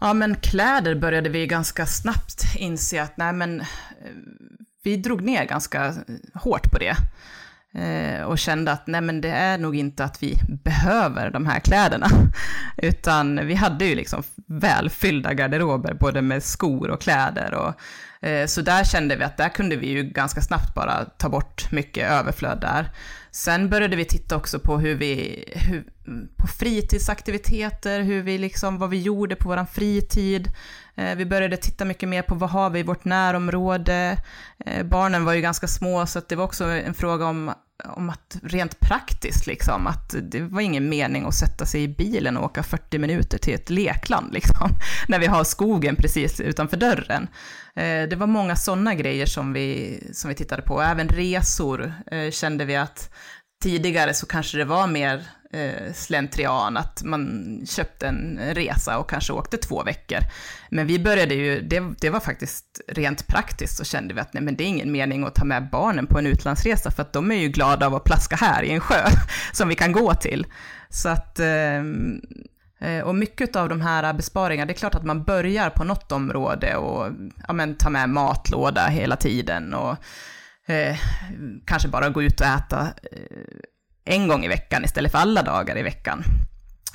Ja, 0.00 0.12
men 0.12 0.34
kläder 0.34 0.94
började 0.94 1.28
vi 1.28 1.46
ganska 1.46 1.86
snabbt 1.86 2.42
inse 2.56 3.02
att 3.02 3.16
nej 3.16 3.32
men 3.32 3.62
vi 4.86 4.96
drog 4.96 5.22
ner 5.22 5.44
ganska 5.44 5.86
eh, 5.86 5.94
hårt 6.34 6.70
på 6.70 6.78
det. 6.78 6.96
Eh, 7.74 8.22
och 8.22 8.38
kände 8.38 8.72
att 8.72 8.86
nej 8.86 9.00
men 9.00 9.20
det 9.20 9.30
är 9.30 9.58
nog 9.58 9.76
inte 9.76 10.04
att 10.04 10.22
vi 10.22 10.38
behöver 10.64 11.30
de 11.30 11.46
här 11.46 11.60
kläderna. 11.60 12.06
Utan 12.76 13.46
vi 13.46 13.54
hade 13.54 13.84
ju 13.84 13.94
liksom 13.94 14.22
välfyllda 14.46 15.34
garderober, 15.34 15.94
både 15.94 16.22
med 16.22 16.42
skor 16.42 16.90
och 16.90 17.00
kläder. 17.00 17.54
Och, 17.54 18.28
eh, 18.28 18.46
så 18.46 18.62
där 18.62 18.84
kände 18.84 19.16
vi 19.16 19.24
att 19.24 19.36
där 19.36 19.48
kunde 19.48 19.76
vi 19.76 19.88
ju 19.88 20.02
ganska 20.02 20.40
snabbt 20.40 20.74
bara 20.74 21.04
ta 21.04 21.28
bort 21.28 21.72
mycket 21.72 22.10
överflöd 22.10 22.60
där. 22.60 22.90
Sen 23.30 23.68
började 23.68 23.96
vi 23.96 24.04
titta 24.04 24.36
också 24.36 24.58
på 24.58 24.78
hur 24.78 24.94
vi, 24.94 25.44
hur, 25.54 25.84
Mm, 26.06 26.28
på 26.36 26.46
fritidsaktiviteter, 26.46 28.00
hur 28.00 28.22
vi 28.22 28.38
liksom, 28.38 28.78
vad 28.78 28.90
vi 28.90 29.02
gjorde 29.02 29.36
på 29.36 29.48
vår 29.48 29.64
fritid. 29.64 30.50
Eh, 30.94 31.16
vi 31.16 31.26
började 31.26 31.56
titta 31.56 31.84
mycket 31.84 32.08
mer 32.08 32.22
på 32.22 32.34
vad 32.34 32.50
har 32.50 32.70
vi 32.70 32.80
i 32.80 32.82
vårt 32.82 33.04
närområde. 33.04 34.18
Eh, 34.66 34.86
barnen 34.86 35.24
var 35.24 35.32
ju 35.32 35.40
ganska 35.40 35.66
små, 35.66 36.06
så 36.06 36.20
det 36.28 36.36
var 36.36 36.44
också 36.44 36.64
en 36.64 36.94
fråga 36.94 37.26
om, 37.26 37.52
om 37.84 38.10
att 38.10 38.38
rent 38.42 38.80
praktiskt, 38.80 39.46
liksom, 39.46 39.86
att 39.86 40.14
det 40.22 40.40
var 40.40 40.60
ingen 40.60 40.88
mening 40.88 41.24
att 41.24 41.34
sätta 41.34 41.66
sig 41.66 41.82
i 41.82 41.88
bilen 41.88 42.36
och 42.36 42.44
åka 42.44 42.62
40 42.62 42.98
minuter 42.98 43.38
till 43.38 43.54
ett 43.54 43.70
lekland, 43.70 44.34
liksom, 44.34 44.70
när 45.08 45.18
vi 45.18 45.26
har 45.26 45.44
skogen 45.44 45.96
precis 45.96 46.40
utanför 46.40 46.76
dörren. 46.76 47.28
Eh, 47.76 48.08
det 48.08 48.16
var 48.16 48.26
många 48.26 48.56
sådana 48.56 48.94
grejer 48.94 49.26
som 49.26 49.52
vi, 49.52 50.00
som 50.12 50.28
vi 50.28 50.34
tittade 50.34 50.62
på. 50.62 50.82
Även 50.82 51.08
resor 51.08 51.94
kände 52.30 52.64
vi 52.64 52.76
att 52.76 53.10
tidigare 53.62 54.14
så 54.14 54.26
kanske 54.26 54.58
det 54.58 54.64
var 54.64 54.86
mer 54.86 55.26
eh, 55.52 55.92
slentrian, 55.94 56.76
att 56.76 57.02
man 57.02 57.60
köpte 57.66 58.06
en 58.06 58.40
resa 58.54 58.98
och 58.98 59.10
kanske 59.10 59.32
åkte 59.32 59.56
två 59.56 59.82
veckor. 59.82 60.18
Men 60.70 60.86
vi 60.86 60.98
började 60.98 61.34
ju, 61.34 61.60
det, 61.60 61.82
det 62.00 62.10
var 62.10 62.20
faktiskt 62.20 62.80
rent 62.88 63.26
praktiskt, 63.26 63.76
så 63.76 63.84
kände 63.84 64.14
vi 64.14 64.20
att 64.20 64.32
nej, 64.32 64.42
men 64.42 64.56
det 64.56 64.64
är 64.64 64.68
ingen 64.68 64.92
mening 64.92 65.24
att 65.24 65.34
ta 65.34 65.44
med 65.44 65.70
barnen 65.70 66.06
på 66.06 66.18
en 66.18 66.26
utlandsresa, 66.26 66.90
för 66.90 67.02
att 67.02 67.12
de 67.12 67.32
är 67.32 67.36
ju 67.36 67.48
glada 67.48 67.86
av 67.86 67.94
att 67.94 68.04
plaska 68.04 68.36
här 68.36 68.62
i 68.62 68.70
en 68.70 68.80
sjö 68.80 69.04
som 69.52 69.68
vi 69.68 69.74
kan 69.74 69.92
gå 69.92 70.14
till. 70.14 70.46
Så 70.88 71.08
att, 71.08 71.40
ehm, 71.40 72.20
eh, 72.80 73.00
och 73.00 73.14
mycket 73.14 73.56
av 73.56 73.68
de 73.68 73.80
här 73.80 74.12
besparingarna, 74.12 74.66
det 74.66 74.72
är 74.72 74.78
klart 74.78 74.94
att 74.94 75.04
man 75.04 75.24
börjar 75.24 75.70
på 75.70 75.84
något 75.84 76.12
område 76.12 76.76
och 76.76 77.12
ja, 77.48 77.52
men, 77.52 77.76
ta 77.76 77.90
med 77.90 78.08
matlåda 78.08 78.86
hela 78.86 79.16
tiden 79.16 79.74
och 79.74 79.96
eh, 80.66 80.96
kanske 81.64 81.88
bara 81.88 82.08
gå 82.08 82.22
ut 82.22 82.40
och 82.40 82.46
äta 82.46 82.80
eh, 83.12 83.60
en 84.06 84.28
gång 84.28 84.44
i 84.44 84.48
veckan 84.48 84.84
istället 84.84 85.12
för 85.12 85.18
alla 85.18 85.42
dagar 85.42 85.78
i 85.78 85.82
veckan. 85.82 86.24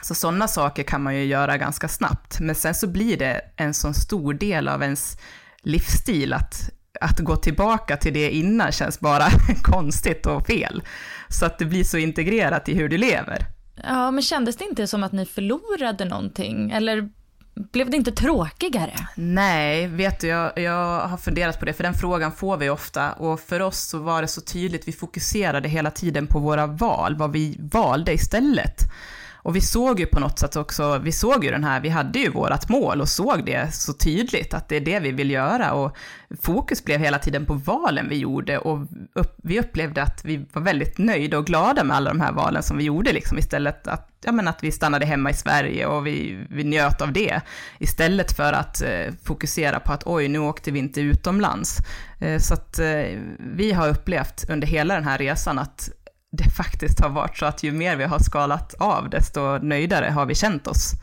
Så 0.02 0.16
sådana 0.16 0.48
saker 0.48 0.84
kan 0.84 1.04
man 1.04 1.16
ju 1.16 1.24
göra 1.24 1.58
ganska 1.58 1.88
snabbt, 1.88 2.40
men 2.40 2.56
sen 2.56 2.76
så 2.76 2.88
blir 2.88 3.18
det 3.18 3.42
en 3.56 3.74
sån 3.74 3.94
stor 3.94 4.34
del 4.34 4.68
av 4.68 4.84
ens 4.84 5.18
livsstil 5.62 6.34
att, 6.34 6.70
att 7.02 7.20
gå 7.20 7.36
tillbaka 7.36 7.98
till 7.98 8.14
det 8.14 8.32
innan 8.32 8.72
känns 8.72 9.00
bara 9.00 9.28
konstigt 9.64 10.26
och 10.26 10.48
fel. 10.48 10.84
Så 11.30 11.46
att 11.46 11.60
det 11.60 11.66
blir 11.66 11.84
så 11.84 11.98
integrerat 11.98 12.70
i 12.70 12.76
hur 12.76 12.90
du 12.90 12.98
lever. 12.98 13.46
Ja, 13.84 14.12
men 14.12 14.22
kändes 14.22 14.56
det 14.56 14.66
inte 14.66 14.88
som 14.88 15.04
att 15.04 15.12
ni 15.12 15.26
förlorade 15.26 16.06
någonting? 16.06 16.72
Eller 16.72 17.10
blev 17.54 17.90
det 17.90 17.98
inte 17.98 18.12
tråkigare? 18.12 18.94
Nej, 19.16 19.88
vet 19.88 20.20
du, 20.20 20.28
jag, 20.28 20.60
jag 20.60 21.08
har 21.08 21.18
funderat 21.18 21.60
på 21.60 21.66
det, 21.66 21.74
för 21.74 21.84
den 21.84 21.94
frågan 21.94 22.32
får 22.32 22.58
vi 22.58 22.70
ofta. 22.70 23.12
Och 23.12 23.40
för 23.40 23.60
oss 23.60 23.80
så 23.80 24.00
var 24.00 24.22
det 24.22 24.28
så 24.28 24.42
tydligt, 24.42 24.88
vi 24.88 24.92
fokuserade 24.92 25.70
hela 25.70 25.92
tiden 25.92 26.28
på 26.28 26.40
våra 26.40 26.68
val, 26.68 27.16
vad 27.16 27.32
vi 27.32 27.58
valde 27.60 28.14
istället. 28.14 28.82
Och 29.44 29.56
vi 29.56 29.62
såg 29.62 30.00
ju 30.00 30.06
på 30.06 30.20
något 30.20 30.40
sätt 30.40 30.56
också, 30.56 30.98
vi 30.98 31.12
såg 31.12 31.44
ju 31.44 31.52
den 31.52 31.64
här, 31.64 31.82
vi 31.82 31.90
hade 31.90 32.20
ju 32.20 32.30
vårt 32.30 32.70
mål 32.70 33.02
och 33.02 33.10
såg 33.10 33.46
det 33.46 33.74
så 33.74 33.94
tydligt 33.94 34.54
att 34.54 34.70
det 34.70 34.76
är 34.76 34.82
det 34.82 35.00
vi 35.00 35.12
vill 35.12 35.32
göra 35.32 35.74
och 35.74 35.98
fokus 36.42 36.86
blev 36.86 37.00
hela 37.00 37.20
tiden 37.20 37.46
på 37.46 37.54
valen 37.54 38.10
vi 38.10 38.18
gjorde 38.18 38.58
och 38.58 38.88
upp, 39.14 39.36
vi 39.44 39.60
upplevde 39.60 40.04
att 40.04 40.26
vi 40.26 40.46
var 40.54 40.62
väldigt 40.62 40.98
nöjda 40.98 41.38
och 41.38 41.46
glada 41.46 41.84
med 41.84 41.98
alla 41.98 42.10
de 42.10 42.22
här 42.22 42.32
valen 42.32 42.64
som 42.64 42.78
vi 42.78 42.84
gjorde 42.84 43.14
liksom 43.14 43.38
istället 43.38 43.88
att, 43.88 44.10
ja 44.26 44.32
men 44.32 44.48
att 44.48 44.64
vi 44.64 44.72
stannade 44.72 45.06
hemma 45.06 45.30
i 45.30 45.34
Sverige 45.34 45.86
och 45.86 46.08
vi, 46.08 46.46
vi 46.50 46.64
njöt 46.64 47.02
av 47.02 47.14
det 47.14 47.42
istället 47.80 48.32
för 48.32 48.54
att 48.54 48.82
eh, 48.82 49.14
fokusera 49.24 49.80
på 49.80 49.94
att 49.94 50.04
oj, 50.06 50.28
nu 50.28 50.40
åkte 50.40 50.72
vi 50.72 50.80
inte 50.80 51.02
utomlands. 51.02 51.78
Eh, 52.20 52.40
så 52.40 52.54
att 52.54 52.80
eh, 52.80 53.04
vi 53.40 53.72
har 53.72 53.90
upplevt 53.90 54.50
under 54.50 54.68
hela 54.68 54.94
den 54.94 55.04
här 55.04 55.18
resan 55.18 55.60
att 55.60 55.90
det 56.32 56.50
faktiskt 56.50 57.00
har 57.00 57.10
varit 57.10 57.38
så 57.38 57.46
att 57.46 57.64
ju 57.64 57.72
mer 57.72 57.96
vi 57.96 58.04
har 58.04 58.20
skalat 58.20 58.74
av, 58.74 59.10
desto 59.10 59.58
nöjdare 59.58 60.10
har 60.10 60.26
vi 60.26 60.36
känt 60.36 60.68
oss. 60.68 60.94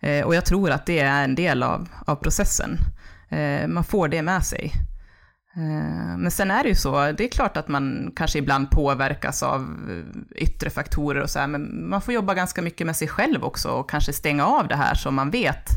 Eh, 0.00 0.26
och 0.26 0.34
jag 0.34 0.44
tror 0.44 0.70
att 0.70 0.86
det 0.86 0.98
är 0.98 1.24
en 1.24 1.34
del 1.34 1.62
av, 1.62 1.88
av 2.06 2.16
processen. 2.16 2.78
Eh, 3.28 3.68
man 3.68 3.84
får 3.84 4.08
det 4.08 4.22
med 4.22 4.44
sig. 4.44 4.72
Eh, 5.56 6.16
men 6.18 6.30
sen 6.30 6.50
är 6.50 6.62
det 6.62 6.68
ju 6.68 6.74
så, 6.74 7.12
det 7.12 7.24
är 7.24 7.28
klart 7.28 7.56
att 7.56 7.68
man 7.68 8.12
kanske 8.16 8.38
ibland 8.38 8.70
påverkas 8.70 9.42
av 9.42 9.76
yttre 10.36 10.70
faktorer 10.70 11.22
och 11.22 11.30
så 11.30 11.38
här, 11.38 11.46
men 11.46 11.88
man 11.88 12.02
får 12.02 12.14
jobba 12.14 12.34
ganska 12.34 12.62
mycket 12.62 12.86
med 12.86 12.96
sig 12.96 13.08
själv 13.08 13.44
också 13.44 13.68
och 13.68 13.90
kanske 13.90 14.12
stänga 14.12 14.46
av 14.46 14.68
det 14.68 14.76
här 14.76 14.94
som 14.94 15.14
man 15.14 15.30
vet 15.30 15.70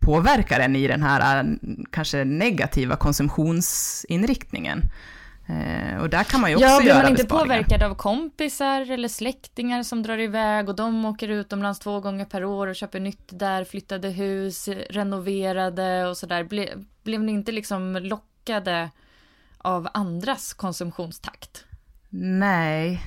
påverkar 0.00 0.60
en 0.60 0.76
i 0.76 0.86
den 0.86 1.02
här 1.02 1.56
kanske 1.90 2.24
negativa 2.24 2.96
konsumtionsinriktningen. 2.96 4.82
Eh, 5.46 6.00
och 6.00 6.10
där 6.10 6.24
kan 6.24 6.40
man 6.40 6.50
ju 6.50 6.56
också 6.56 6.66
ja, 6.66 6.82
göra 6.82 6.82
blir 6.82 6.94
man 6.94 7.10
inte 7.10 7.24
påverkad 7.24 7.82
av 7.82 7.94
kompisar 7.94 8.90
eller 8.90 9.08
släktingar 9.08 9.82
som 9.82 10.02
drar 10.02 10.18
iväg 10.18 10.68
och 10.68 10.76
de 10.76 11.04
åker 11.04 11.28
utomlands 11.28 11.80
två 11.80 12.00
gånger 12.00 12.24
per 12.24 12.44
år 12.44 12.66
och 12.66 12.76
köper 12.76 13.00
nytt 13.00 13.28
där, 13.38 13.64
flyttade 13.64 14.08
hus, 14.08 14.68
renoverade 14.90 16.06
och 16.06 16.16
sådär. 16.16 16.44
Ble, 16.44 16.68
blev 17.02 17.22
ni 17.22 17.32
inte 17.32 17.52
liksom 17.52 17.96
lockade 17.96 18.90
av 19.58 19.88
andras 19.94 20.54
konsumtionstakt? 20.54 21.64
Nej, 22.10 23.00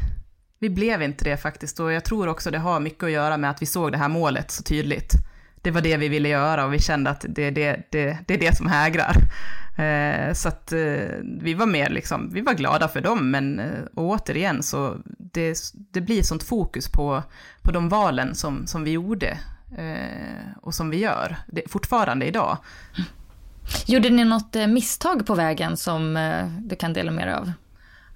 vi 0.59 0.69
blev 0.69 1.01
inte 1.01 1.23
det 1.23 1.37
faktiskt 1.37 1.79
och 1.79 1.91
jag 1.91 2.03
tror 2.03 2.27
också 2.27 2.51
det 2.51 2.59
har 2.59 2.79
mycket 2.79 3.03
att 3.03 3.11
göra 3.11 3.37
med 3.37 3.49
att 3.49 3.61
vi 3.61 3.65
såg 3.65 3.91
det 3.91 3.97
här 3.97 4.09
målet 4.09 4.51
så 4.51 4.63
tydligt. 4.63 5.13
Det 5.61 5.71
var 5.71 5.81
det 5.81 5.97
vi 5.97 6.07
ville 6.07 6.29
göra 6.29 6.65
och 6.65 6.73
vi 6.73 6.79
kände 6.79 7.09
att 7.09 7.25
det, 7.29 7.51
det, 7.51 7.83
det, 7.91 8.17
det 8.27 8.33
är 8.33 8.39
det 8.39 8.57
som 8.57 8.67
hägrar. 8.67 9.15
Eh, 9.77 10.33
så 10.33 10.47
att 10.47 10.71
eh, 10.71 11.17
vi 11.41 11.53
var 11.53 11.65
mer 11.65 11.89
liksom, 11.89 12.29
vi 12.33 12.41
var 12.41 12.53
glada 12.53 12.87
för 12.87 13.01
dem, 13.01 13.31
men 13.31 13.59
eh, 13.59 13.83
återigen 13.95 14.63
så 14.63 14.97
det, 15.17 15.57
det 15.91 16.01
blir 16.01 16.23
sånt 16.23 16.43
fokus 16.43 16.91
på, 16.91 17.23
på 17.61 17.71
de 17.71 17.89
valen 17.89 18.35
som, 18.35 18.67
som 18.67 18.83
vi 18.83 18.91
gjorde 18.91 19.37
eh, 19.77 20.47
och 20.61 20.73
som 20.73 20.89
vi 20.89 20.97
gör 20.97 21.35
det, 21.47 21.71
fortfarande 21.71 22.25
idag. 22.25 22.57
Gjorde 23.85 24.09
ni 24.09 24.23
något 24.23 24.55
eh, 24.55 24.67
misstag 24.67 25.25
på 25.25 25.35
vägen 25.35 25.77
som 25.77 26.17
eh, 26.17 26.47
du 26.47 26.75
kan 26.75 26.93
dela 26.93 27.11
med 27.11 27.27
dig 27.27 27.35
av? 27.35 27.51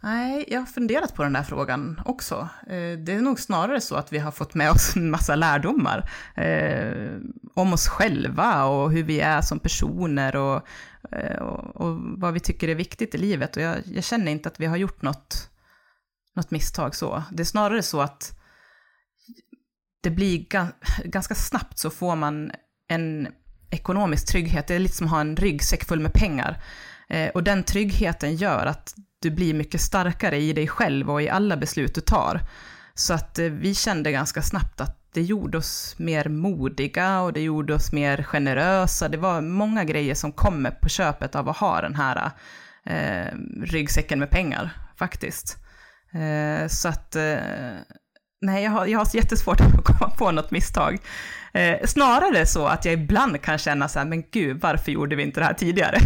Nej, 0.03 0.45
jag 0.47 0.59
har 0.59 0.65
funderat 0.65 1.15
på 1.15 1.23
den 1.23 1.33
där 1.33 1.43
frågan 1.43 2.01
också. 2.05 2.49
Eh, 2.67 2.97
det 2.99 3.13
är 3.13 3.21
nog 3.21 3.39
snarare 3.39 3.81
så 3.81 3.95
att 3.95 4.13
vi 4.13 4.19
har 4.19 4.31
fått 4.31 4.53
med 4.53 4.71
oss 4.71 4.95
en 4.95 5.11
massa 5.11 5.35
lärdomar 5.35 6.09
eh, 6.35 7.17
om 7.55 7.73
oss 7.73 7.87
själva 7.87 8.65
och 8.65 8.91
hur 8.91 9.03
vi 9.03 9.19
är 9.19 9.41
som 9.41 9.59
personer 9.59 10.35
och 10.35 10.67
Eh, 11.11 11.41
och, 11.41 11.75
och, 11.75 11.97
vad 12.17 12.33
vi 12.33 12.39
tycker 12.39 12.67
är 12.67 12.75
viktigt 12.75 13.15
i 13.15 13.17
livet. 13.17 13.55
Och 13.55 13.63
jag, 13.63 13.77
jag, 13.85 14.03
känner 14.03 14.31
inte 14.31 14.49
att 14.49 14.59
vi 14.59 14.65
har 14.65 14.77
gjort 14.77 15.01
något, 15.01 15.49
något 16.35 16.51
misstag 16.51 16.95
så. 16.95 17.23
Det 17.31 17.43
är 17.43 17.45
snarare 17.45 17.83
så 17.83 18.01
att 18.01 18.39
det 20.01 20.09
blir 20.09 20.45
ganska 21.03 21.35
snabbt 21.35 21.79
så 21.79 21.89
får 21.89 22.15
man 22.15 22.51
en 22.87 23.27
ekonomisk 23.69 24.27
trygghet. 24.27 24.67
Det 24.67 24.75
är 24.75 24.79
lite 24.79 24.95
som 24.95 25.07
att 25.07 25.11
ha 25.11 25.21
en 25.21 25.35
ryggsäck 25.35 25.83
full 25.83 25.99
med 25.99 26.13
pengar. 26.13 26.63
Eh, 27.09 27.29
och 27.29 27.43
den 27.43 27.63
tryggheten 27.63 28.35
gör 28.35 28.65
att 28.65 28.95
du 29.21 29.31
blir 29.31 29.53
mycket 29.53 29.81
starkare 29.81 30.37
i 30.37 30.53
dig 30.53 30.67
själv 30.67 31.11
och 31.11 31.21
i 31.21 31.29
alla 31.29 31.57
beslut 31.57 31.95
du 31.95 32.01
tar. 32.01 32.41
Så 32.93 33.13
att 33.13 33.39
eh, 33.39 33.45
vi 33.45 33.75
kände 33.75 34.11
ganska 34.11 34.41
snabbt 34.41 34.81
att 34.81 34.97
det 35.13 35.21
gjorde 35.21 35.57
oss 35.57 35.95
mer 35.97 36.29
modiga 36.29 37.21
och 37.21 37.33
det 37.33 37.41
gjorde 37.41 37.73
oss 37.73 37.91
mer 37.91 38.23
generösa. 38.23 39.09
Det 39.09 39.17
var 39.17 39.41
många 39.41 39.83
grejer 39.83 40.15
som 40.15 40.31
kommer 40.31 40.71
på 40.71 40.89
köpet 40.89 41.35
av 41.35 41.49
att 41.49 41.57
ha 41.57 41.81
den 41.81 41.95
här 41.95 42.31
eh, 42.85 43.37
ryggsäcken 43.63 44.19
med 44.19 44.29
pengar, 44.29 44.71
faktiskt. 44.95 45.57
Eh, 46.11 46.67
så 46.67 46.87
att, 46.87 47.15
eh, 47.15 47.37
nej, 48.41 48.63
jag 48.63 48.71
har, 48.71 48.85
jag 48.85 48.99
har 48.99 49.07
jättesvårt 49.13 49.61
att 49.61 49.83
komma 49.83 50.09
på 50.17 50.31
något 50.31 50.51
misstag. 50.51 50.97
Eh, 51.53 51.85
snarare 51.85 52.45
så 52.45 52.65
att 52.65 52.85
jag 52.85 52.93
ibland 52.93 53.41
kan 53.41 53.57
känna 53.57 53.87
så 53.87 53.99
här, 53.99 54.05
men 54.05 54.23
gud, 54.31 54.61
varför 54.61 54.91
gjorde 54.91 55.15
vi 55.15 55.23
inte 55.23 55.39
det 55.39 55.45
här 55.45 55.53
tidigare? 55.53 55.97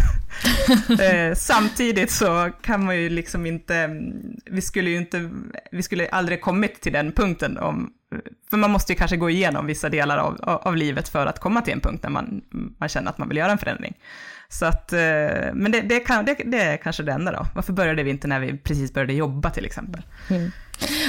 eh, 1.03 1.35
samtidigt 1.35 2.11
så 2.11 2.51
kan 2.61 2.85
man 2.85 2.97
ju 2.97 3.09
liksom 3.09 3.45
inte, 3.45 4.01
vi 4.45 4.61
skulle 4.61 4.89
ju 4.89 4.97
inte, 4.97 5.29
vi 5.71 5.83
skulle 5.83 6.09
aldrig 6.09 6.41
kommit 6.41 6.81
till 6.81 6.93
den 6.93 7.11
punkten 7.11 7.57
om, 7.57 7.93
för 8.49 8.57
man 8.57 8.71
måste 8.71 8.93
ju 8.93 8.97
kanske 8.97 9.17
gå 9.17 9.29
igenom 9.29 9.65
vissa 9.65 9.89
delar 9.89 10.17
av, 10.17 10.41
av 10.43 10.75
livet 10.75 11.09
för 11.09 11.25
att 11.25 11.39
komma 11.39 11.61
till 11.61 11.73
en 11.73 11.79
punkt 11.79 12.01
där 12.01 12.09
man, 12.09 12.41
man 12.77 12.89
känner 12.89 13.09
att 13.09 13.17
man 13.17 13.29
vill 13.29 13.37
göra 13.37 13.51
en 13.51 13.57
förändring. 13.57 13.97
Så 14.49 14.65
att, 14.65 14.93
eh, 14.93 14.99
men 15.53 15.71
det, 15.71 15.81
det, 15.81 15.99
kan, 15.99 16.25
det, 16.25 16.35
det 16.45 16.61
är 16.61 16.77
kanske 16.77 17.03
det 17.03 17.11
enda 17.11 17.31
då. 17.31 17.45
Varför 17.55 17.73
började 17.73 18.03
vi 18.03 18.09
inte 18.09 18.27
när 18.27 18.39
vi 18.39 18.57
precis 18.57 18.93
började 18.93 19.13
jobba 19.13 19.49
till 19.49 19.65
exempel? 19.65 20.01
Mm. 20.29 20.51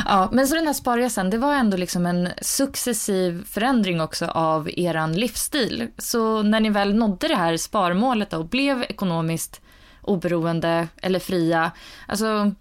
Ja, 0.05 0.29
men 0.33 0.49
så 0.49 0.55
den 0.55 0.67
här 0.67 0.73
sparresan, 0.73 1.31
det 1.31 1.39
var 1.39 1.55
ändå 1.55 1.77
liksom 1.77 2.07
en 2.07 2.29
successiv 2.43 3.45
förändring 3.45 4.01
också 4.01 4.27
av 4.27 4.71
eran 4.77 5.13
livsstil. 5.13 5.89
Så 5.99 6.43
när 6.43 6.61
ni 6.61 6.71
väl 6.71 6.95
nådde 6.95 7.29
det 7.29 7.37
här 7.37 7.57
sparmålet 7.57 8.33
och 8.33 8.49
blev 8.49 8.83
ekonomiskt 8.83 9.61
oberoende 10.03 10.89
eller 11.03 11.19
fria, 11.19 11.71
alltså 12.07 12.53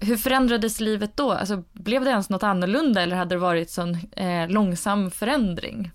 hur 0.00 0.16
förändrades 0.16 0.80
livet 0.80 1.16
då? 1.16 1.32
Alltså, 1.32 1.64
blev 1.72 2.04
det 2.04 2.10
ens 2.10 2.30
något 2.30 2.42
annorlunda 2.42 3.02
eller 3.02 3.16
hade 3.16 3.34
det 3.34 3.38
varit 3.38 3.70
sån 3.70 3.98
eh, 4.16 4.48
långsam 4.48 5.10
förändring? 5.10 5.90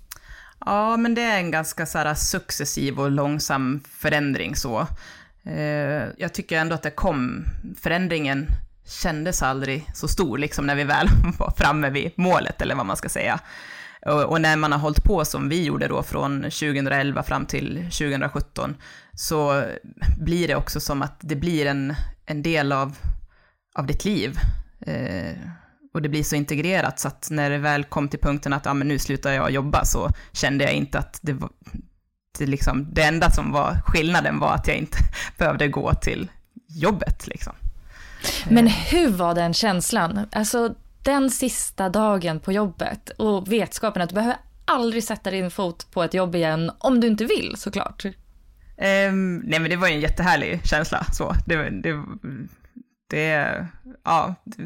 Ja, 0.65 0.97
men 0.97 1.15
det 1.15 1.21
är 1.21 1.37
en 1.37 1.51
ganska 1.51 1.85
så 1.85 1.97
här, 1.97 2.13
successiv 2.13 2.99
och 2.99 3.11
långsam 3.11 3.81
förändring 3.89 4.55
så. 4.55 4.87
Eh, 5.43 6.03
jag 6.17 6.33
tycker 6.33 6.57
ändå 6.57 6.75
att 6.75 6.83
det 6.83 6.91
kom, 6.91 7.45
förändringen 7.81 8.47
kändes 8.85 9.43
aldrig 9.43 9.89
så 9.93 10.07
stor, 10.07 10.37
liksom 10.37 10.65
när 10.65 10.75
vi 10.75 10.83
väl 10.83 11.07
var 11.37 11.53
framme 11.57 11.89
vid 11.89 12.11
målet, 12.15 12.61
eller 12.61 12.75
vad 12.75 12.85
man 12.85 12.97
ska 12.97 13.09
säga. 13.09 13.39
Och, 14.05 14.23
och, 14.23 14.41
när 14.41 14.55
man 14.55 14.71
har 14.71 14.79
hållit 14.79 15.03
på 15.03 15.25
som 15.25 15.49
vi 15.49 15.63
gjorde 15.63 15.87
då 15.87 16.03
från 16.03 16.41
2011 16.41 17.23
fram 17.23 17.45
till 17.45 17.75
2017, 17.75 18.75
så 19.13 19.63
blir 20.19 20.47
det 20.47 20.55
också 20.55 20.79
som 20.79 21.01
att 21.01 21.17
det 21.19 21.35
blir 21.35 21.65
en, 21.65 21.95
en 22.25 22.43
del 22.43 22.71
av, 22.71 22.97
av 23.75 23.85
ditt 23.85 24.05
liv. 24.05 24.37
Eh, 24.81 25.37
och 25.93 26.01
det 26.01 26.09
blir 26.09 26.23
så 26.23 26.35
integrerat 26.35 26.99
så 26.99 27.07
att 27.07 27.27
när 27.31 27.49
det 27.49 27.57
väl 27.57 27.83
kom 27.83 28.09
till 28.09 28.19
punkten 28.19 28.53
att 28.53 28.67
ah, 28.67 28.73
men 28.73 28.87
nu 28.87 28.99
slutar 28.99 29.31
jag 29.31 29.51
jobba 29.51 29.85
så 29.85 30.09
kände 30.31 30.63
jag 30.63 30.73
inte 30.73 30.99
att 30.99 31.19
det 31.21 31.33
var, 31.33 31.49
det, 32.37 32.45
liksom, 32.45 32.93
det 32.93 33.03
enda 33.03 33.31
som 33.31 33.51
var 33.51 33.81
skillnaden 33.85 34.39
var 34.39 34.53
att 34.53 34.67
jag 34.67 34.77
inte 34.77 34.97
behövde 35.37 35.67
gå 35.67 35.93
till 35.93 36.31
jobbet 36.67 37.27
liksom. 37.27 37.53
Men 38.49 38.67
hur 38.67 39.09
var 39.09 39.35
den 39.35 39.53
känslan? 39.53 40.27
Alltså, 40.31 40.75
Den 41.03 41.31
sista 41.31 41.89
dagen 41.89 42.39
på 42.39 42.51
jobbet 42.51 43.09
och 43.09 43.51
vetskapen 43.51 44.01
att 44.01 44.09
du 44.09 44.15
behöver 44.15 44.37
aldrig 44.65 45.03
sätta 45.03 45.31
din 45.31 45.51
fot 45.51 45.91
på 45.91 46.03
ett 46.03 46.13
jobb 46.13 46.35
igen 46.35 46.71
om 46.77 46.99
du 46.99 47.07
inte 47.07 47.25
vill 47.25 47.53
såklart. 47.57 48.05
Um, 48.05 49.37
nej 49.37 49.59
men 49.59 49.69
det 49.69 49.75
var 49.75 49.87
ju 49.87 49.93
en 49.93 49.99
jättehärlig 49.99 50.67
känsla 50.67 51.05
så. 51.11 51.35
Det, 51.45 51.69
det, 51.69 52.03
det, 53.09 53.67
ja, 54.03 54.35
det, 54.43 54.63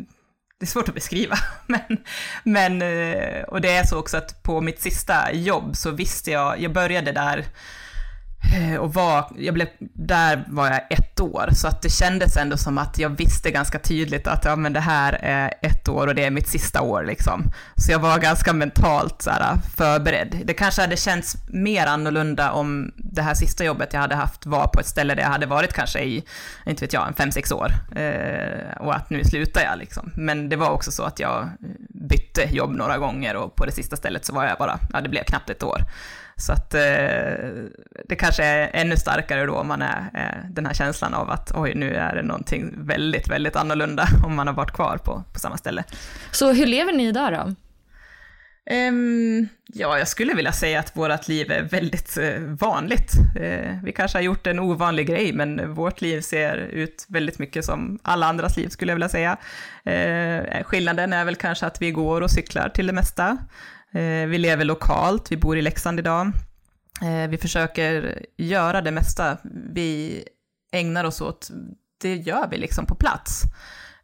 det 0.59 0.65
är 0.65 0.67
svårt 0.67 0.89
att 0.89 0.95
beskriva. 0.95 1.35
Men, 1.67 1.97
men, 2.43 2.81
eh, 2.81 3.43
och 3.43 3.61
det 3.61 3.71
är 3.71 3.83
så 3.83 3.99
också 3.99 4.17
att 4.17 4.43
på 4.43 4.61
mitt 4.61 4.81
sista 4.81 5.33
jobb 5.33 5.75
så 5.75 5.91
visste 5.91 6.31
jag, 6.31 6.61
jag 6.61 6.73
började 6.73 7.11
där 7.11 7.45
Eh, 8.53 8.75
och 8.75 8.93
var, 8.93 9.25
jag 9.37 9.53
blev, 9.53 9.67
där 9.93 10.43
var 10.47 10.67
jag 10.67 10.81
ett 10.89 11.19
år, 11.19 11.49
så 11.53 11.67
att 11.67 11.81
det 11.81 11.89
kändes 11.89 12.37
ändå 12.37 12.57
som 12.57 12.77
att 12.77 12.97
jag 12.97 13.09
visste 13.09 13.51
ganska 13.51 13.79
tydligt 13.79 14.27
att 14.27 14.45
ja, 14.45 14.55
men 14.55 14.73
det 14.73 14.79
här 14.79 15.13
är 15.21 15.53
ett 15.61 15.89
år 15.89 16.07
och 16.07 16.15
det 16.15 16.25
är 16.25 16.31
mitt 16.31 16.47
sista 16.47 16.81
år 16.81 17.03
liksom. 17.03 17.51
Så 17.75 17.91
jag 17.91 17.99
var 17.99 18.19
ganska 18.19 18.53
mentalt 18.53 19.21
så 19.21 19.29
här, 19.29 19.55
förberedd. 19.77 20.41
Det 20.45 20.53
kanske 20.53 20.81
hade 20.81 20.97
känts 20.97 21.35
mer 21.49 21.87
annorlunda 21.87 22.51
om 22.51 22.91
det 22.97 23.21
här 23.21 23.33
sista 23.33 23.63
jobbet 23.63 23.93
jag 23.93 23.99
hade 23.99 24.15
haft 24.15 24.45
var 24.45 24.67
på 24.67 24.79
ett 24.79 24.87
ställe 24.87 25.15
där 25.15 25.21
jag 25.21 25.29
hade 25.29 25.45
varit 25.45 25.73
kanske 25.73 25.99
i, 25.99 26.23
inte 26.65 26.85
vet 26.85 26.93
jag, 26.93 27.07
en 27.07 27.13
fem, 27.13 27.31
sex 27.31 27.51
år. 27.51 27.71
Eh, 27.95 28.77
och 28.79 28.95
att 28.95 29.09
nu 29.09 29.23
slutar 29.23 29.61
jag 29.61 29.79
liksom. 29.79 30.11
Men 30.15 30.49
det 30.49 30.55
var 30.55 30.69
också 30.69 30.91
så 30.91 31.03
att 31.03 31.19
jag 31.19 31.49
bytte 31.89 32.55
jobb 32.55 32.71
några 32.71 32.97
gånger 32.97 33.35
och 33.35 33.55
på 33.55 33.65
det 33.65 33.71
sista 33.71 33.95
stället 33.95 34.25
så 34.25 34.33
var 34.33 34.45
jag 34.45 34.57
bara, 34.57 34.79
ja 34.93 35.01
det 35.01 35.09
blev 35.09 35.23
knappt 35.23 35.49
ett 35.49 35.63
år. 35.63 35.81
Så 36.39 36.53
att 36.53 36.73
eh, 36.73 36.81
det 38.05 38.15
kanske 38.19 38.43
är 38.43 38.69
ännu 38.73 38.97
starkare 38.97 39.45
då 39.45 39.55
om 39.55 39.67
man 39.67 39.81
är 39.81 40.09
eh, 40.13 40.49
den 40.49 40.65
här 40.65 40.73
känslan 40.73 41.13
av 41.13 41.29
att 41.29 41.51
oj, 41.55 41.75
nu 41.75 41.95
är 41.95 42.15
det 42.15 42.23
någonting 42.23 42.73
väldigt, 42.77 43.27
väldigt 43.27 43.55
annorlunda 43.55 44.07
om 44.25 44.35
man 44.35 44.47
har 44.47 44.53
varit 44.53 44.71
kvar 44.71 44.97
på, 44.97 45.23
på 45.33 45.39
samma 45.39 45.57
ställe. 45.57 45.83
Så 46.31 46.51
hur 46.51 46.65
lever 46.65 46.93
ni 46.93 47.07
idag 47.07 47.33
då? 47.33 47.55
Um, 48.71 49.47
ja, 49.65 49.97
jag 49.97 50.07
skulle 50.07 50.33
vilja 50.33 50.51
säga 50.51 50.79
att 50.79 50.97
vårt 50.97 51.27
liv 51.27 51.51
är 51.51 51.61
väldigt 51.61 52.17
uh, 52.17 52.39
vanligt. 52.39 53.13
Uh, 53.39 53.83
vi 53.83 53.91
kanske 53.91 54.17
har 54.17 54.23
gjort 54.23 54.47
en 54.47 54.59
ovanlig 54.59 55.07
grej, 55.07 55.33
men 55.33 55.73
vårt 55.73 56.01
liv 56.01 56.21
ser 56.21 56.57
ut 56.57 57.05
väldigt 57.09 57.39
mycket 57.39 57.65
som 57.65 57.99
alla 58.03 58.25
andras 58.25 58.57
liv, 58.57 58.67
skulle 58.67 58.91
jag 58.91 58.95
vilja 58.95 59.09
säga. 59.09 59.37
Uh, 59.87 60.63
skillnaden 60.63 61.13
är 61.13 61.25
väl 61.25 61.35
kanske 61.35 61.65
att 61.65 61.81
vi 61.81 61.91
går 61.91 62.21
och 62.21 62.31
cyklar 62.31 62.69
till 62.69 62.87
det 62.87 62.93
mesta. 62.93 63.37
Eh, 63.91 64.27
vi 64.27 64.37
lever 64.37 64.65
lokalt, 64.65 65.31
vi 65.31 65.37
bor 65.37 65.57
i 65.57 65.61
Leksand 65.61 65.99
idag. 65.99 66.31
Eh, 67.01 67.29
vi 67.29 67.37
försöker 67.37 68.25
göra 68.37 68.81
det 68.81 68.91
mesta 68.91 69.37
vi 69.73 70.23
ägnar 70.71 71.03
oss 71.03 71.21
åt, 71.21 71.49
det 72.01 72.15
gör 72.15 72.47
vi 72.51 72.57
liksom 72.57 72.85
på 72.85 72.95
plats. 72.95 73.43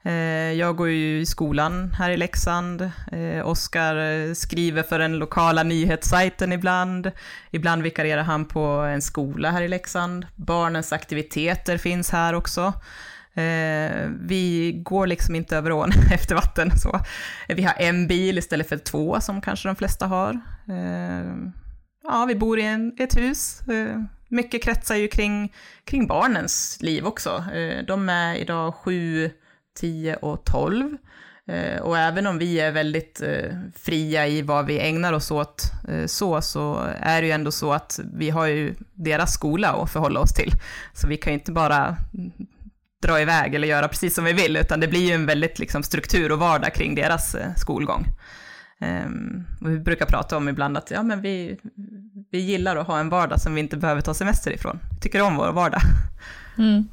Eh, 0.03 0.13
jag 0.51 0.75
går 0.75 0.89
ju 0.89 1.19
i 1.19 1.25
skolan 1.25 1.93
här 1.97 2.09
i 2.09 2.17
Leksand. 2.17 2.91
Oskar 3.43 4.33
skriver 4.33 4.83
för 4.83 4.99
den 4.99 5.17
lokala 5.17 5.63
nyhetssajten 5.63 6.51
ibland. 6.51 7.11
Ibland 7.51 7.81
vikarierar 7.83 8.23
han 8.23 8.45
på 8.45 8.59
en 8.65 9.01
skola 9.01 9.51
här 9.51 9.61
i 9.61 9.67
Leksand. 9.67 10.27
Barnens 10.35 10.93
aktiviteter 10.93 11.77
finns 11.77 12.09
här 12.09 12.33
också. 12.33 12.73
Eh, 13.35 14.09
vi 14.19 14.71
går 14.85 15.07
liksom 15.07 15.35
inte 15.35 15.57
över 15.57 15.71
ån 15.71 15.91
efter 16.11 16.35
vatten. 16.35 16.71
Så. 16.77 16.99
Vi 17.47 17.63
har 17.63 17.73
en 17.77 18.07
bil 18.07 18.37
istället 18.37 18.69
för 18.69 18.77
två 18.77 19.21
som 19.21 19.41
kanske 19.41 19.69
de 19.69 19.75
flesta 19.75 20.07
har. 20.07 20.33
Eh, 20.69 21.35
ja, 22.03 22.25
vi 22.27 22.35
bor 22.35 22.59
i 22.59 22.63
en, 22.63 22.93
ett 22.99 23.17
hus. 23.17 23.61
Eh, 23.61 24.01
mycket 24.27 24.63
kretsar 24.63 24.95
ju 24.95 25.07
kring, 25.07 25.53
kring 25.83 26.07
barnens 26.07 26.77
liv 26.81 27.05
också. 27.05 27.45
Eh, 27.53 27.85
de 27.85 28.09
är 28.09 28.35
idag 28.35 28.75
sju, 28.75 29.31
tio 29.79 30.15
och 30.15 30.45
tolv. 30.45 30.97
Eh, 31.47 31.81
och 31.81 31.97
även 31.97 32.27
om 32.27 32.37
vi 32.37 32.59
är 32.59 32.71
väldigt 32.71 33.21
eh, 33.21 33.57
fria 33.75 34.27
i 34.27 34.41
vad 34.41 34.65
vi 34.65 34.79
ägnar 34.79 35.13
oss 35.13 35.31
åt 35.31 35.63
eh, 35.87 36.05
så, 36.05 36.41
så 36.41 36.89
är 36.99 37.21
det 37.21 37.27
ju 37.27 37.33
ändå 37.33 37.51
så 37.51 37.73
att 37.73 37.99
vi 38.13 38.29
har 38.29 38.45
ju 38.45 38.75
deras 38.93 39.33
skola 39.33 39.69
att 39.69 39.91
förhålla 39.91 40.19
oss 40.19 40.33
till. 40.33 40.51
Så 40.93 41.07
vi 41.07 41.17
kan 41.17 41.33
ju 41.33 41.39
inte 41.39 41.51
bara 41.51 41.97
dra 43.01 43.21
iväg 43.21 43.55
eller 43.55 43.67
göra 43.67 43.87
precis 43.87 44.15
som 44.15 44.23
vi 44.23 44.33
vill, 44.33 44.57
utan 44.57 44.79
det 44.79 44.87
blir 44.87 45.07
ju 45.07 45.13
en 45.13 45.25
väldigt 45.25 45.59
liksom, 45.59 45.83
struktur 45.83 46.31
och 46.31 46.39
vardag 46.39 46.73
kring 46.73 46.95
deras 46.95 47.35
eh, 47.35 47.55
skolgång. 47.55 48.05
Um, 48.79 49.45
vi 49.61 49.79
brukar 49.79 50.05
prata 50.05 50.37
om 50.37 50.49
ibland 50.49 50.77
att 50.77 50.91
ja, 50.91 51.03
men 51.03 51.21
vi, 51.21 51.57
vi 52.31 52.39
gillar 52.39 52.75
att 52.75 52.87
ha 52.87 52.99
en 52.99 53.09
vardag 53.09 53.41
som 53.41 53.53
vi 53.53 53.61
inte 53.61 53.77
behöver 53.77 54.01
ta 54.01 54.13
semester 54.13 54.51
ifrån. 54.51 54.79
Vi 54.91 55.01
tycker 55.01 55.21
om 55.21 55.37
vår 55.37 55.51
vardag. 55.51 55.81
Mm. 56.57 56.87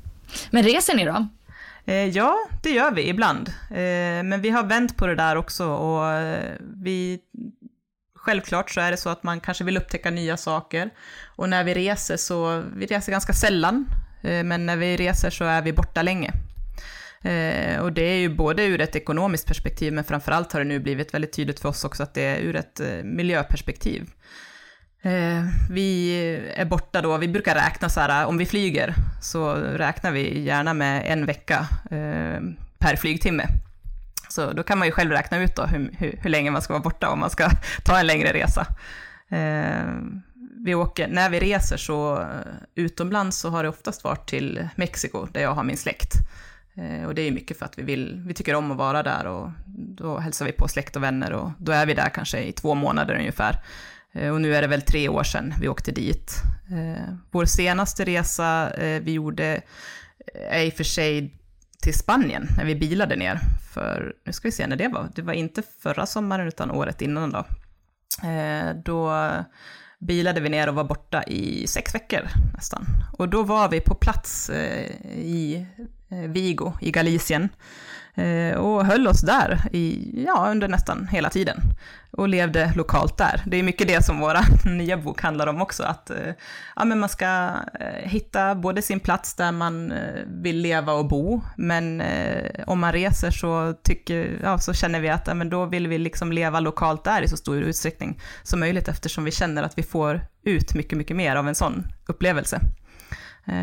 Men 0.51 0.63
reser 0.63 0.95
ni 0.95 1.05
då? 1.05 1.27
Eh, 1.85 2.07
ja, 2.09 2.39
det 2.63 2.71
gör 2.71 2.91
vi 2.91 3.09
ibland. 3.09 3.49
Eh, 3.71 4.23
men 4.25 4.41
vi 4.41 4.51
har 4.51 4.63
vänt 4.63 4.97
på 4.97 5.07
det 5.07 5.15
där 5.15 5.37
också 5.37 5.67
och 5.67 6.11
eh, 6.11 6.53
vi 6.77 7.21
Självklart 8.25 8.71
så 8.71 8.81
är 8.81 8.91
det 8.91 8.97
så 8.97 9.09
att 9.09 9.23
man 9.23 9.41
kanske 9.41 9.65
vill 9.65 9.77
upptäcka 9.77 10.11
nya 10.11 10.37
saker. 10.37 10.91
Och 11.37 11.49
när 11.49 11.65
vi 11.65 11.75
reser 11.75 12.17
så, 12.17 12.65
vi 12.77 12.87
reser 12.87 13.13
ganska 13.13 13.33
sällan. 13.33 13.87
Eh, 14.23 14.45
men 14.45 14.67
när 14.67 14.77
vi 14.77 14.97
reser 14.97 15.31
så 15.31 15.45
är 15.45 15.63
vi 15.63 15.73
borta 15.73 16.03
länge. 16.03 16.33
Eh, 17.23 17.81
och 17.81 17.93
det 17.93 18.03
är 18.03 18.19
ju 18.19 18.29
både 18.29 18.65
ur 18.65 18.81
ett 18.81 18.97
ekonomiskt 18.97 19.47
perspektiv, 19.47 19.93
men 19.93 20.05
framförallt 20.05 20.53
har 20.53 20.61
det 20.61 20.67
nu 20.67 20.81
blivit 20.81 21.15
väldigt 21.15 21.33
tydligt 21.33 21.61
för 21.61 21.69
oss 21.69 21.85
också 21.85 22.03
att 22.03 22.15
det 22.15 22.23
är 22.23 22.41
ur 22.41 22.57
ett 22.57 22.81
eh, 22.81 23.05
miljöperspektiv. 23.05 24.11
Vi 25.71 26.17
är 26.57 26.65
borta 26.65 27.01
då, 27.01 27.17
vi 27.17 27.29
brukar 27.29 27.55
räkna 27.55 27.89
så 27.89 28.01
här, 28.01 28.27
om 28.27 28.39
vi 28.39 28.47
flyger 28.47 28.95
så 29.23 29.55
räknar 29.55 30.13
vi 30.13 30.41
gärna 30.41 30.75
med 30.75 31.03
en 31.07 31.27
vecka 31.27 31.67
per 32.79 32.97
flygtimme. 32.97 33.47
Så 34.29 34.53
då 34.53 34.63
kan 34.63 34.79
man 34.79 34.89
ju 34.89 34.93
själv 34.93 35.11
räkna 35.11 35.39
ut 35.39 35.57
då 35.57 35.67
hur, 35.67 35.91
hur, 35.99 36.19
hur 36.23 36.31
länge 36.31 36.51
man 36.51 36.63
ska 36.63 36.73
vara 36.73 36.83
borta 36.83 37.11
om 37.11 37.19
man 37.19 37.31
ska 37.31 37.51
ta 37.85 37.99
en 37.99 38.07
längre 38.07 38.33
resa 38.33 38.67
vi 40.65 40.75
åker, 40.75 41.09
när 41.09 41.31
vi 41.31 41.41
reser 41.41 41.77
så 41.77 42.21
eh, 42.21 42.29
utomlands 42.75 43.39
så 43.39 43.49
har 43.49 43.63
det 43.63 43.69
oftast 43.69 44.05
varit 44.05 44.29
till 44.29 44.69
Mexiko, 44.77 45.27
där 45.27 45.41
jag 45.41 45.55
har 45.55 45.65
min 45.65 45.77
släkt. 45.77 46.15
Eh, 46.75 47.07
och 47.07 47.15
det 47.15 47.23
är 47.23 47.31
mycket 47.31 47.59
för 47.59 47.67
att 47.67 47.79
vi 47.79 47.83
vill, 47.83 48.23
vi 48.27 48.35
tycker 48.35 48.55
om 48.55 48.71
att 48.71 48.77
vara 48.77 49.03
där 49.03 49.27
och 49.27 49.51
då 49.67 50.19
hälsar 50.19 50.47
vi 50.47 50.53
på 50.53 50.69
släkt 50.69 50.97
och 50.97 51.03
vänner 51.03 51.33
och 51.33 51.51
då 51.59 51.73
är 51.73 51.87
vi 51.87 51.95
där 51.95 52.09
kanske 52.09 52.43
i 52.43 52.53
två 52.53 52.75
månader 52.75 53.15
ungefär. 53.15 53.63
Eh, 54.13 54.33
och 54.33 54.41
nu 54.41 54.55
är 54.55 54.63
det 54.63 54.69
väl 54.69 54.83
tre 54.83 55.09
år 55.09 55.23
sedan 55.23 55.55
vi 55.61 55.69
åkte 55.69 55.93
dit. 55.93 56.33
Vår 57.31 57.45
senaste 57.45 58.05
resa 58.05 58.73
vi 58.79 59.13
gjorde 59.13 59.63
är 60.35 60.65
i 60.65 60.69
och 60.69 60.75
för 60.75 60.85
sig 60.85 61.35
till 61.83 61.95
Spanien, 61.95 62.49
när 62.57 62.65
vi 62.65 62.75
bilade 62.75 63.17
ner. 63.17 63.39
För, 63.75 64.15
nu 64.25 64.33
ska 64.33 64.49
vi 64.49 64.53
se 64.53 64.67
när 64.67 64.77
det 64.77 64.89
var, 64.89 65.09
det 65.15 65.23
var 65.23 65.33
inte 65.33 65.63
förra 65.83 66.07
sommaren 66.07 66.49
utan 66.49 66.71
året 66.71 67.03
innan 67.03 67.31
då. 67.31 67.47
Då 68.85 69.11
bilade 70.07 70.41
vi 70.41 70.49
ner 70.49 70.69
och 70.69 70.75
var 70.75 70.85
borta 70.85 71.23
i 71.23 71.67
sex 71.67 71.95
veckor 71.95 72.29
nästan. 72.55 72.87
Och 73.19 73.29
då 73.29 73.43
var 73.43 73.69
vi 73.69 73.81
på 73.81 73.95
plats 73.95 74.51
eh, 74.51 74.91
i 75.11 75.67
eh, 76.09 76.19
Vigo 76.19 76.73
i 76.81 76.91
Galicien 76.91 77.49
Eh, 78.15 78.57
och 78.57 78.87
höll 78.87 79.09
oss 79.09 79.21
där 79.21 79.61
i, 79.73 80.13
ja, 80.27 80.49
under 80.51 80.69
nästan 80.69 81.09
hela 81.09 81.31
tiden 81.31 81.61
och 82.11 82.29
levde 82.29 82.73
lokalt 82.77 83.19
där. 83.19 83.43
Det 83.47 83.57
är 83.57 83.63
mycket 83.63 83.89
det 83.89 84.05
som 84.05 84.21
vår 84.21 84.37
nya 84.69 84.97
bok 84.97 85.23
handlar 85.23 85.47
om 85.47 85.63
också, 85.63 85.83
att 85.83 86.11
eh, 86.11 86.33
ja, 86.77 86.85
men 86.85 86.99
man 86.99 87.09
ska 87.09 87.51
eh, 87.81 88.11
hitta 88.11 88.55
både 88.55 88.83
sin 88.83 89.01
plats 89.01 89.35
där 89.35 89.53
man 89.53 89.93
vill 90.27 90.59
leva 90.59 90.93
och 90.93 91.09
bo, 91.09 91.43
men 91.57 92.03
om 92.67 92.81
man 92.81 92.93
reser 92.93 93.31
så, 93.31 93.75
tycker, 93.83 94.39
ja, 94.43 94.59
så 94.59 94.75
känner 94.75 95.01
vi 95.01 95.09
att 95.09 95.27
ja, 95.27 95.35
men 95.35 95.51
då 95.51 95.65
vill 95.65 95.89
vi 95.89 95.99
liksom 95.99 96.33
leva 96.33 96.61
lokalt 96.61 97.05
där 97.05 97.23
i 97.23 97.29
så 97.29 97.37
stor 97.37 97.63
utsträckning 97.63 98.21
som 98.43 98.61
möjligt 98.61 98.89
eftersom 98.89 99.25
vi 99.25 99.31
känner 99.31 99.63
att 99.63 99.79
vi 99.79 99.83
får 99.83 100.21
ut 100.45 100.75
mycket, 100.75 100.99
mycket 100.99 101.17
mer 101.17 101.37
av 101.37 101.49
en 101.49 101.55
sån 101.55 101.87
upplevelse. 102.07 102.61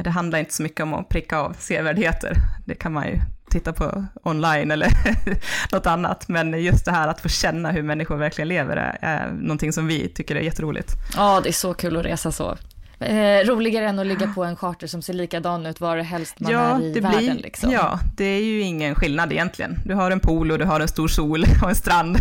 Det 0.03 0.09
handlar 0.09 0.39
inte 0.39 0.53
så 0.53 0.63
mycket 0.63 0.83
om 0.83 0.93
att 0.93 1.09
pricka 1.09 1.37
av 1.37 1.53
sevärdheter, 1.59 2.33
det 2.65 2.75
kan 2.75 2.93
man 2.93 3.07
ju 3.07 3.19
titta 3.49 3.73
på 3.73 4.05
online 4.23 4.71
eller 4.71 4.91
något 5.71 5.85
annat. 5.85 6.27
Men 6.27 6.63
just 6.63 6.85
det 6.85 6.91
här 6.91 7.07
att 7.07 7.21
få 7.21 7.29
känna 7.29 7.71
hur 7.71 7.83
människor 7.83 8.17
verkligen 8.17 8.47
lever 8.47 8.77
är, 8.77 8.97
är 9.01 9.31
någonting 9.31 9.73
som 9.73 9.87
vi 9.87 10.09
tycker 10.09 10.35
är 10.35 10.41
jätteroligt. 10.41 10.93
Ja, 11.15 11.41
det 11.43 11.49
är 11.49 11.53
så 11.53 11.73
kul 11.73 11.97
att 11.97 12.05
resa 12.05 12.31
så. 12.31 12.57
Eh, 13.01 13.45
roligare 13.45 13.85
än 13.85 13.99
att 13.99 14.07
ligga 14.07 14.27
på 14.27 14.43
en 14.43 14.55
charter 14.55 14.87
som 14.87 15.01
ser 15.01 15.13
likadan 15.13 15.65
ut 15.65 15.79
var 15.79 15.97
det 15.97 16.03
helst 16.03 16.39
man 16.39 16.51
ja, 16.51 16.59
är 16.59 16.97
i 16.97 16.99
världen. 16.99 17.19
Blir, 17.19 17.43
liksom. 17.43 17.71
Ja, 17.71 17.99
det 18.17 18.25
är 18.25 18.43
ju 18.43 18.61
ingen 18.61 18.95
skillnad 18.95 19.31
egentligen. 19.31 19.79
Du 19.85 19.93
har 19.93 20.11
en 20.11 20.19
pool 20.19 20.51
och 20.51 20.59
du 20.59 20.65
har 20.65 20.79
en 20.79 20.87
stor 20.87 21.07
sol 21.07 21.43
och 21.63 21.69
en 21.69 21.75
strand. 21.75 22.17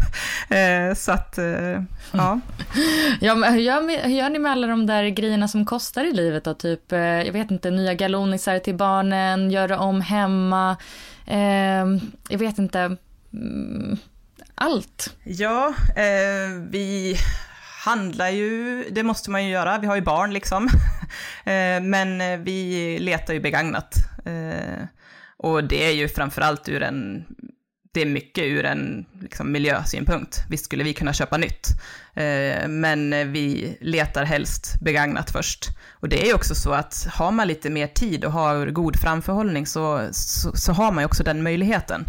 Eh, 0.51 0.95
så 0.95 1.13
att, 1.13 1.39
eh, 1.39 1.83
ja. 2.13 2.41
ja 3.21 3.35
men 3.35 3.53
hur, 3.53 3.61
gör, 3.61 4.07
hur 4.07 4.15
gör 4.15 4.31
ni 4.31 4.39
med 4.39 4.53
alla 4.53 4.67
de 4.67 4.87
där 4.87 5.05
grejerna 5.05 5.49
som 5.49 5.67
kostar 5.67 6.05
i 6.05 6.13
livet 6.13 6.45
då? 6.45 6.55
Typ, 6.55 6.93
eh, 6.93 6.99
jag 6.99 7.33
vet 7.33 7.51
inte, 7.51 7.71
nya 7.71 7.95
galonisar 7.95 8.59
till 8.59 8.75
barnen, 8.75 9.51
göra 9.51 9.79
om 9.79 10.01
hemma. 10.01 10.77
Eh, 11.27 11.87
jag 12.29 12.39
vet 12.39 12.59
inte. 12.59 12.97
Mm, 13.33 13.97
allt. 14.55 15.15
Ja, 15.25 15.75
eh, 15.97 16.63
vi 16.71 17.17
handlar 17.89 18.29
ju, 18.29 18.85
det 18.91 19.03
måste 19.03 19.31
man 19.31 19.45
ju 19.45 19.51
göra, 19.51 19.79
vi 19.79 19.87
har 19.87 19.97
ju 19.97 20.03
barn 20.03 20.33
liksom. 20.33 20.69
Eh, 21.45 21.81
men 21.81 22.21
eh, 22.21 22.39
vi 22.39 22.99
letar 22.99 23.35
ju 23.35 23.41
begagnat. 23.41 23.95
Eh, 24.25 24.85
och 25.37 25.65
det 25.65 25.87
är 25.87 25.91
ju 25.91 26.09
framförallt 26.09 26.69
ur 26.69 26.83
en, 26.83 27.25
det 27.99 28.03
är 28.03 28.07
mycket 28.07 28.45
ur 28.45 28.65
en 28.65 29.07
liksom, 29.21 29.53
miljösynpunkt. 29.53 30.43
Visst 30.49 30.65
skulle 30.65 30.85
vi 30.85 30.95
kunna 30.95 31.13
köpa 31.13 31.37
nytt, 31.37 31.69
eh, 32.15 32.69
men 32.69 33.33
vi 33.33 33.77
letar 33.81 34.25
helst 34.25 34.81
begagnat 34.81 35.31
först. 35.31 35.69
Och 35.91 36.09
det 36.09 36.23
är 36.23 36.27
ju 36.27 36.35
också 36.35 36.55
så 36.55 36.73
att 36.73 37.07
har 37.11 37.31
man 37.31 37.49
lite 37.49 37.71
mer 37.71 37.87
tid 37.87 38.25
och 38.25 38.33
har 38.33 38.67
god 38.67 39.01
framförhållning 39.01 39.67
så, 39.67 40.09
så, 40.13 40.57
så 40.57 40.73
har 40.73 40.93
man 40.93 41.03
ju 41.03 41.07
också 41.07 41.23
den 41.23 41.43
möjligheten. 41.43 42.05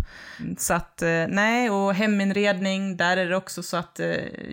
Så 0.57 0.73
att 0.73 1.01
eh, 1.01 1.25
nej, 1.29 1.69
och 1.69 1.93
heminredning, 1.93 2.97
där 2.97 3.17
är 3.17 3.29
det 3.29 3.35
också 3.35 3.63
så 3.63 3.77
att 3.77 3.99
eh, 3.99 4.07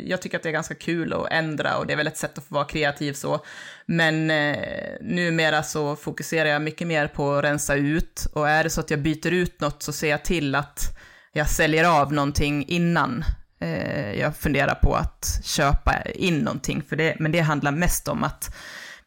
jag 0.06 0.22
tycker 0.22 0.36
att 0.36 0.42
det 0.42 0.48
är 0.48 0.52
ganska 0.52 0.74
kul 0.74 1.12
att 1.12 1.30
ändra 1.30 1.76
och 1.76 1.86
det 1.86 1.92
är 1.92 1.96
väl 1.96 2.06
ett 2.06 2.16
sätt 2.16 2.38
att 2.38 2.44
få 2.44 2.54
vara 2.54 2.64
kreativ 2.64 3.12
så. 3.12 3.44
Men 3.86 4.30
eh, 4.30 4.56
numera 5.00 5.62
så 5.62 5.96
fokuserar 5.96 6.48
jag 6.48 6.62
mycket 6.62 6.86
mer 6.86 7.08
på 7.08 7.34
att 7.34 7.44
rensa 7.44 7.74
ut 7.74 8.26
och 8.32 8.48
är 8.48 8.64
det 8.64 8.70
så 8.70 8.80
att 8.80 8.90
jag 8.90 9.00
byter 9.00 9.32
ut 9.32 9.60
något 9.60 9.82
så 9.82 9.92
ser 9.92 10.10
jag 10.10 10.24
till 10.24 10.54
att 10.54 10.95
jag 11.36 11.48
säljer 11.48 11.84
av 11.84 12.12
någonting 12.12 12.64
innan 12.68 13.24
eh, 13.60 14.12
jag 14.12 14.36
funderar 14.36 14.74
på 14.74 14.94
att 14.94 15.40
köpa 15.44 16.02
in 16.02 16.38
någonting. 16.38 16.82
För 16.88 16.96
det, 16.96 17.16
men 17.18 17.32
det 17.32 17.40
handlar 17.40 17.72
mest 17.72 18.08
om 18.08 18.24
att 18.24 18.54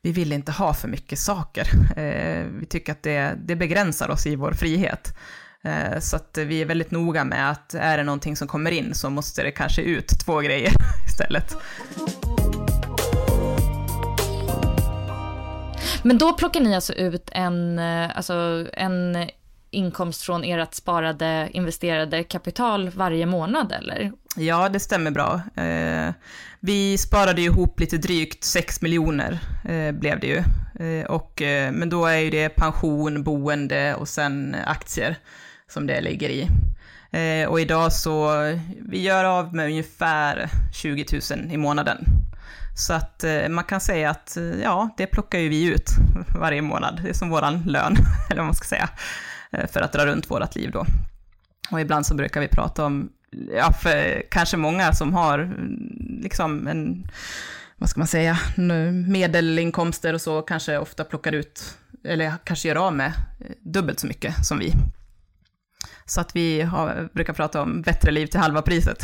vi 0.01 0.11
vill 0.11 0.33
inte 0.33 0.51
ha 0.51 0.73
för 0.73 0.87
mycket 0.87 1.19
saker. 1.19 1.67
Eh, 1.97 2.45
vi 2.59 2.65
tycker 2.65 2.91
att 2.91 3.03
det, 3.03 3.35
det 3.45 3.55
begränsar 3.55 4.09
oss 4.09 4.25
i 4.25 4.35
vår 4.35 4.51
frihet. 4.51 5.17
Eh, 5.63 5.99
så 5.99 6.15
att 6.15 6.37
vi 6.37 6.61
är 6.61 6.65
väldigt 6.65 6.91
noga 6.91 7.23
med 7.23 7.51
att 7.51 7.73
är 7.73 7.97
det 7.97 8.03
någonting 8.03 8.35
som 8.35 8.47
kommer 8.47 8.71
in 8.71 8.93
så 8.93 9.09
måste 9.09 9.43
det 9.43 9.51
kanske 9.51 9.81
ut 9.81 10.07
två 10.25 10.39
grejer 10.39 10.71
istället. 11.07 11.57
Men 16.03 16.17
då 16.17 16.33
plockar 16.33 16.61
ni 16.61 16.75
alltså 16.75 16.93
ut 16.93 17.29
en, 17.31 17.79
eh, 17.79 18.17
alltså 18.17 18.65
en 18.73 19.29
inkomst 19.71 20.21
från 20.21 20.43
ert 20.43 20.73
sparade, 20.73 21.49
investerade 21.53 22.23
kapital 22.23 22.89
varje 22.89 23.25
månad, 23.25 23.71
eller? 23.71 24.11
Ja, 24.35 24.69
det 24.69 24.79
stämmer 24.79 25.11
bra. 25.11 25.41
Eh, 25.55 26.13
vi 26.59 26.97
sparade 26.97 27.41
ju 27.41 27.47
ihop 27.47 27.79
lite 27.79 27.97
drygt 27.97 28.43
6 28.43 28.81
miljoner, 28.81 29.39
eh, 29.69 29.91
blev 29.91 30.19
det 30.19 30.27
ju. 30.27 30.43
Eh, 30.85 31.05
och, 31.05 31.41
eh, 31.41 31.71
men 31.71 31.89
då 31.89 32.05
är 32.05 32.17
ju 32.17 32.29
det 32.29 32.49
pension, 32.49 33.23
boende 33.23 33.95
och 33.95 34.07
sen 34.07 34.55
aktier 34.65 35.15
som 35.67 35.87
det 35.87 36.01
ligger 36.01 36.29
i. 36.29 36.47
Eh, 37.11 37.49
och 37.49 37.61
idag 37.61 37.93
så, 37.93 38.31
vi 38.89 39.01
gör 39.01 39.25
av 39.25 39.55
med 39.55 39.65
ungefär 39.65 40.49
20 40.73 41.05
000 41.31 41.51
i 41.51 41.57
månaden. 41.57 41.97
Så 42.79 42.93
att 42.93 43.23
eh, 43.23 43.49
man 43.49 43.63
kan 43.63 43.81
säga 43.81 44.09
att 44.09 44.37
eh, 44.37 44.61
ja, 44.63 44.89
det 44.97 45.07
plockar 45.07 45.39
ju 45.39 45.49
vi 45.49 45.63
ut 45.63 45.89
varje 46.39 46.61
månad. 46.61 47.01
Det 47.03 47.09
är 47.09 47.13
som 47.13 47.29
våran 47.29 47.63
lön, 47.63 47.95
eller 48.29 48.37
vad 48.37 48.45
man 48.45 48.55
ska 48.55 48.67
säga. 48.67 48.89
Eh, 49.51 49.67
för 49.67 49.81
att 49.81 49.93
dra 49.93 50.05
runt 50.05 50.31
vårt 50.31 50.55
liv 50.55 50.71
då. 50.71 50.85
Och 51.71 51.81
ibland 51.81 52.05
så 52.05 52.15
brukar 52.15 52.41
vi 52.41 52.47
prata 52.47 52.85
om, 52.85 53.09
ja, 53.55 53.73
för 53.73 54.23
kanske 54.31 54.57
många 54.57 54.93
som 54.93 55.13
har 55.13 55.39
mm, 55.39 56.19
liksom 56.23 56.67
en, 56.67 57.07
vad 57.77 57.89
ska 57.89 57.99
man 57.99 58.07
säga, 58.07 58.39
medelinkomster 59.07 60.13
och 60.13 60.21
så 60.21 60.41
kanske 60.41 60.77
ofta 60.77 61.03
plockar 61.03 61.31
ut, 61.31 61.77
eller 62.03 62.33
kanske 62.43 62.67
gör 62.67 62.75
av 62.75 62.95
med 62.95 63.13
eh, 63.39 63.55
dubbelt 63.61 63.99
så 63.99 64.07
mycket 64.07 64.45
som 64.45 64.59
vi. 64.59 64.73
Så 66.09 66.21
att 66.21 66.35
vi 66.35 66.61
har, 66.61 67.09
brukar 67.13 67.33
prata 67.33 67.61
om 67.61 67.81
bättre 67.81 68.11
liv 68.11 68.27
till 68.27 68.39
halva 68.39 68.61
priset. 68.61 69.03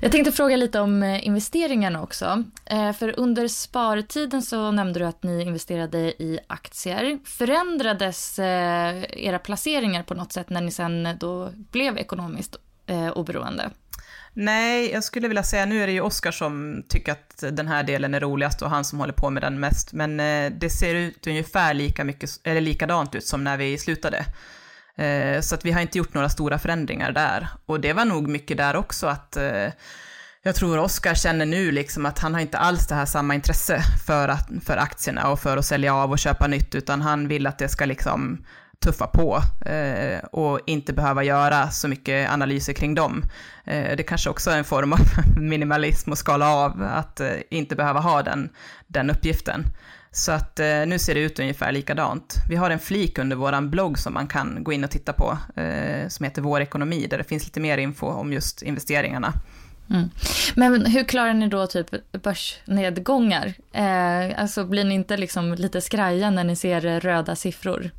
Jag 0.00 0.12
tänkte 0.12 0.32
fråga 0.32 0.56
lite 0.56 0.80
om 0.80 1.02
eh, 1.02 1.26
investeringarna 1.26 2.02
också. 2.02 2.44
Eh, 2.66 2.92
för 2.92 3.18
under 3.18 3.48
spartiden 3.48 4.42
så 4.42 4.70
nämnde 4.70 4.98
du 4.98 5.06
att 5.06 5.22
ni 5.22 5.42
investerade 5.42 5.98
i 5.98 6.38
aktier. 6.46 7.18
Förändrades 7.24 8.38
eh, 8.38 9.04
era 9.10 9.38
placeringar 9.38 10.02
på 10.02 10.14
något 10.14 10.32
sätt 10.32 10.50
när 10.50 10.60
ni 10.60 10.70
sen 10.70 11.08
då 11.20 11.50
blev 11.72 11.98
ekonomiskt 11.98 12.56
oberoende? 13.14 13.70
Nej, 14.32 14.92
jag 14.92 15.04
skulle 15.04 15.28
vilja 15.28 15.42
säga, 15.42 15.66
nu 15.66 15.82
är 15.82 15.86
det 15.86 15.92
ju 15.92 16.00
Oskar 16.00 16.30
som 16.30 16.82
tycker 16.88 17.12
att 17.12 17.44
den 17.50 17.68
här 17.68 17.82
delen 17.82 18.14
är 18.14 18.20
roligast 18.20 18.62
och 18.62 18.70
han 18.70 18.84
som 18.84 18.98
håller 18.98 19.12
på 19.12 19.30
med 19.30 19.42
den 19.42 19.60
mest, 19.60 19.92
men 19.92 20.16
det 20.58 20.70
ser 20.70 20.94
ut 20.94 21.26
ungefär 21.26 21.74
lika 21.74 22.04
mycket, 22.04 22.30
eller 22.44 22.60
likadant 22.60 23.14
ut 23.14 23.26
som 23.26 23.44
när 23.44 23.56
vi 23.56 23.78
slutade. 23.78 24.26
Eh, 24.96 25.40
så 25.40 25.54
att 25.54 25.64
vi 25.64 25.72
har 25.72 25.80
inte 25.80 25.98
gjort 25.98 26.14
några 26.14 26.28
stora 26.28 26.58
förändringar 26.58 27.12
där. 27.12 27.48
Och 27.66 27.80
det 27.80 27.92
var 27.92 28.04
nog 28.04 28.28
mycket 28.28 28.56
där 28.56 28.76
också 28.76 29.06
att 29.06 29.36
eh, 29.36 29.68
jag 30.42 30.54
tror 30.54 30.78
Oskar 30.78 31.14
känner 31.14 31.46
nu 31.46 31.72
liksom 31.72 32.06
att 32.06 32.18
han 32.18 32.34
har 32.34 32.40
inte 32.40 32.58
alls 32.58 32.86
det 32.86 32.94
här 32.94 33.06
samma 33.06 33.34
intresse 33.34 33.82
för, 34.06 34.28
att, 34.28 34.48
för 34.64 34.76
aktierna 34.76 35.30
och 35.30 35.40
för 35.40 35.56
att 35.56 35.66
sälja 35.66 35.94
av 35.94 36.10
och 36.10 36.18
köpa 36.18 36.46
nytt, 36.46 36.74
utan 36.74 37.00
han 37.00 37.28
vill 37.28 37.46
att 37.46 37.58
det 37.58 37.68
ska 37.68 37.84
liksom 37.84 38.44
tuffa 38.82 39.06
på 39.06 39.42
eh, 39.66 40.18
och 40.24 40.60
inte 40.66 40.92
behöva 40.92 41.24
göra 41.24 41.70
så 41.70 41.88
mycket 41.88 42.30
analyser 42.30 42.72
kring 42.72 42.94
dem. 42.94 43.24
Eh, 43.64 43.96
det 43.96 44.02
kanske 44.02 44.30
också 44.30 44.50
är 44.50 44.58
en 44.58 44.64
form 44.64 44.92
av 44.92 44.98
minimalism 45.36 46.10
och 46.10 46.18
skala 46.18 46.54
av, 46.54 46.82
att 46.82 47.20
eh, 47.20 47.30
inte 47.50 47.76
behöva 47.76 48.00
ha 48.00 48.22
den, 48.22 48.48
den 48.86 49.10
uppgiften. 49.10 49.64
Så 50.14 50.32
att 50.32 50.60
eh, 50.60 50.86
nu 50.86 50.98
ser 50.98 51.14
det 51.14 51.20
ut 51.20 51.38
ungefär 51.38 51.72
likadant. 51.72 52.36
Vi 52.48 52.56
har 52.56 52.70
en 52.70 52.78
flik 52.78 53.18
under 53.18 53.36
vår 53.36 53.60
blogg 53.60 53.98
som 53.98 54.14
man 54.14 54.26
kan 54.26 54.64
gå 54.64 54.72
in 54.72 54.84
och 54.84 54.90
titta 54.90 55.12
på, 55.12 55.38
eh, 55.60 56.08
som 56.08 56.24
heter 56.24 56.42
Vår 56.42 56.60
ekonomi, 56.60 57.06
där 57.10 57.18
det 57.18 57.24
finns 57.24 57.44
lite 57.44 57.60
mer 57.60 57.78
info 57.78 58.06
om 58.06 58.32
just 58.32 58.62
investeringarna. 58.62 59.32
Mm. 59.90 60.10
Men 60.54 60.86
hur 60.86 61.04
klarar 61.04 61.34
ni 61.34 61.48
då 61.48 61.66
typ 61.66 61.86
börsnedgångar? 62.22 63.54
Eh, 63.72 64.40
alltså 64.42 64.64
blir 64.64 64.84
ni 64.84 64.94
inte 64.94 65.16
liksom 65.16 65.54
lite 65.54 65.80
skraja 65.80 66.30
när 66.30 66.44
ni 66.44 66.56
ser 66.56 67.00
röda 67.00 67.36
siffror? 67.36 67.90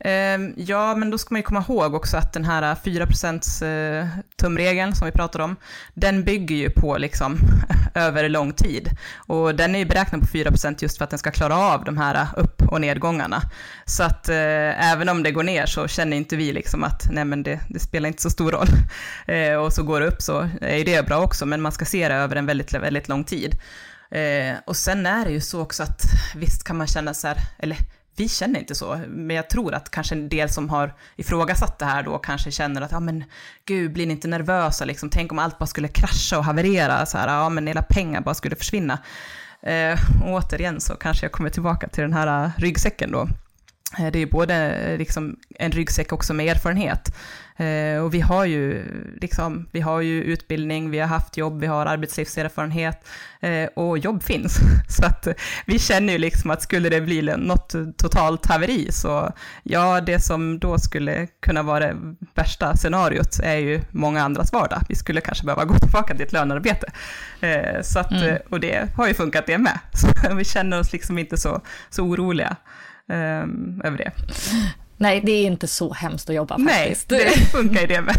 Ehm, 0.00 0.54
ja, 0.56 0.94
men 0.94 1.10
då 1.10 1.18
ska 1.18 1.34
man 1.34 1.38
ju 1.38 1.42
komma 1.42 1.64
ihåg 1.68 1.94
också 1.94 2.16
att 2.16 2.32
den 2.32 2.44
här 2.44 2.62
eh, 2.62 2.76
4% 2.84 4.00
eh, 4.00 4.08
tumregeln 4.36 4.94
som 4.94 5.06
vi 5.06 5.12
pratade 5.12 5.44
om, 5.44 5.56
den 5.94 6.24
bygger 6.24 6.56
ju 6.56 6.70
på 6.70 6.98
liksom 6.98 7.38
över 7.94 8.28
lång 8.28 8.52
tid. 8.52 8.90
Och 9.16 9.54
den 9.54 9.74
är 9.74 9.78
ju 9.78 9.84
beräknad 9.84 10.20
på 10.20 10.26
4% 10.26 10.76
just 10.80 10.98
för 10.98 11.04
att 11.04 11.10
den 11.10 11.18
ska 11.18 11.30
klara 11.30 11.56
av 11.56 11.84
de 11.84 11.98
här 11.98 12.14
eh, 12.14 12.28
upp 12.36 12.62
och 12.62 12.80
nedgångarna. 12.80 13.42
Så 13.84 14.02
att 14.02 14.28
eh, 14.28 14.92
även 14.92 15.08
om 15.08 15.22
det 15.22 15.30
går 15.30 15.42
ner 15.42 15.66
så 15.66 15.88
känner 15.88 16.16
inte 16.16 16.36
vi 16.36 16.52
liksom 16.52 16.84
att 16.84 17.08
nej 17.10 17.24
men 17.24 17.42
det, 17.42 17.60
det 17.68 17.78
spelar 17.78 18.06
inte 18.08 18.22
så 18.22 18.30
stor 18.30 18.52
roll. 18.52 18.68
Eh, 19.26 19.54
och 19.54 19.72
så 19.72 19.82
går 19.82 20.00
det 20.00 20.06
upp 20.06 20.22
så 20.22 20.48
är 20.60 20.84
det 20.84 21.06
bra 21.06 21.18
också, 21.18 21.46
men 21.46 21.62
man 21.62 21.72
ska 21.72 21.84
se 21.84 22.08
det 22.08 22.14
över 22.14 22.36
en 22.36 22.46
väldigt, 22.46 22.74
väldigt 22.74 23.08
lång 23.08 23.24
tid. 23.24 23.58
Eh, 24.10 24.54
och 24.66 24.76
sen 24.76 25.06
är 25.06 25.24
det 25.24 25.30
ju 25.30 25.40
så 25.40 25.60
också 25.60 25.82
att 25.82 26.02
visst 26.34 26.64
kan 26.64 26.76
man 26.76 26.86
känna 26.86 27.14
så 27.14 27.26
här, 27.26 27.36
eller 27.58 27.76
vi 28.16 28.28
känner 28.28 28.60
inte 28.60 28.74
så, 28.74 29.00
men 29.08 29.36
jag 29.36 29.50
tror 29.50 29.74
att 29.74 29.90
kanske 29.90 30.14
en 30.14 30.28
del 30.28 30.48
som 30.48 30.70
har 30.70 30.94
ifrågasatt 31.16 31.78
det 31.78 31.84
här 31.84 32.02
då 32.02 32.18
kanske 32.18 32.50
känner 32.50 32.82
att, 32.82 32.92
ja 32.92 33.00
men 33.00 33.24
gud, 33.64 33.92
blir 33.92 34.06
ni 34.06 34.12
inte 34.12 34.28
nervösa 34.28 34.84
liksom, 34.84 35.10
tänk 35.10 35.32
om 35.32 35.38
allt 35.38 35.58
bara 35.58 35.66
skulle 35.66 35.88
krascha 35.88 36.38
och 36.38 36.44
haverera, 36.44 37.06
så 37.06 37.18
här, 37.18 37.28
ja 37.28 37.48
men 37.48 37.66
hela 37.66 37.82
pengar 37.82 38.20
bara 38.20 38.34
skulle 38.34 38.56
försvinna. 38.56 38.98
Eh, 39.62 39.98
återigen 40.24 40.80
så 40.80 40.94
kanske 40.94 41.24
jag 41.24 41.32
kommer 41.32 41.50
tillbaka 41.50 41.88
till 41.88 42.02
den 42.02 42.12
här 42.12 42.44
eh, 42.44 42.50
ryggsäcken 42.56 43.10
då. 43.10 43.28
Eh, 43.98 44.10
det 44.10 44.18
är 44.18 44.26
både 44.26 44.54
eh, 44.54 44.98
liksom 44.98 45.36
en 45.58 45.72
ryggsäck 45.72 46.12
också 46.12 46.34
med 46.34 46.46
erfarenhet. 46.46 47.16
Eh, 47.56 48.02
och 48.04 48.14
vi 48.14 48.20
har 48.20 48.44
ju, 48.44 48.84
liksom, 49.20 49.68
vi 49.72 49.80
har 49.80 50.00
ju 50.00 50.22
utbildning, 50.22 50.90
vi 50.90 50.98
har 50.98 51.06
haft 51.06 51.36
jobb, 51.36 51.60
vi 51.60 51.66
har 51.66 51.86
arbetslivserfarenhet 51.86 53.08
och 53.74 53.98
jobb 53.98 54.22
finns. 54.22 54.58
Så 54.88 55.06
att 55.06 55.28
vi 55.66 55.78
känner 55.78 56.12
ju 56.12 56.18
liksom 56.18 56.50
att 56.50 56.62
skulle 56.62 56.88
det 56.88 57.00
bli 57.00 57.22
något 57.22 57.74
totalt 57.96 58.46
haveri 58.46 58.92
så 58.92 59.32
ja, 59.62 60.00
det 60.00 60.20
som 60.20 60.58
då 60.58 60.78
skulle 60.78 61.26
kunna 61.26 61.62
vara 61.62 61.80
det 61.80 61.96
värsta 62.34 62.76
scenariot 62.76 63.40
är 63.42 63.56
ju 63.56 63.80
många 63.90 64.22
andras 64.22 64.52
vardag. 64.52 64.82
Vi 64.88 64.94
skulle 64.94 65.20
kanske 65.20 65.44
behöva 65.44 65.64
gå 65.64 65.74
tillbaka 65.78 66.14
till 66.14 66.26
ett 66.26 66.32
lönearbete. 66.32 66.92
Så 67.82 67.98
att, 67.98 68.12
mm. 68.12 68.38
Och 68.50 68.60
det 68.60 68.88
har 68.96 69.08
ju 69.08 69.14
funkat 69.14 69.46
det 69.46 69.58
med. 69.58 69.78
Så 69.92 70.34
vi 70.34 70.44
känner 70.44 70.80
oss 70.80 70.92
liksom 70.92 71.18
inte 71.18 71.36
så, 71.36 71.60
så 71.90 72.02
oroliga 72.02 72.56
um, 73.08 73.82
över 73.84 73.98
det. 73.98 74.12
Nej, 74.96 75.20
det 75.24 75.32
är 75.32 75.46
inte 75.46 75.66
så 75.66 75.92
hemskt 75.92 76.30
att 76.30 76.36
jobba 76.36 76.58
faktiskt. 76.58 77.10
Nej, 77.10 77.24
det 77.24 77.40
funkar 77.52 77.80
ju 77.80 77.86
det 77.86 78.00
med. 78.00 78.16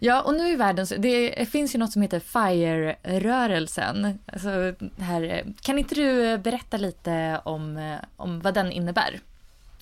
Ja, 0.00 0.22
och 0.22 0.34
nu 0.34 0.48
i 0.48 0.56
världen, 0.56 0.86
det 0.98 1.48
finns 1.48 1.74
ju 1.74 1.78
något 1.78 1.92
som 1.92 2.02
heter 2.02 2.20
FIRE-rörelsen. 2.20 4.18
Alltså, 4.26 4.74
här, 4.98 5.44
kan 5.60 5.78
inte 5.78 5.94
du 5.94 6.38
berätta 6.38 6.76
lite 6.76 7.40
om, 7.44 7.96
om 8.16 8.40
vad 8.40 8.54
den 8.54 8.72
innebär? 8.72 9.20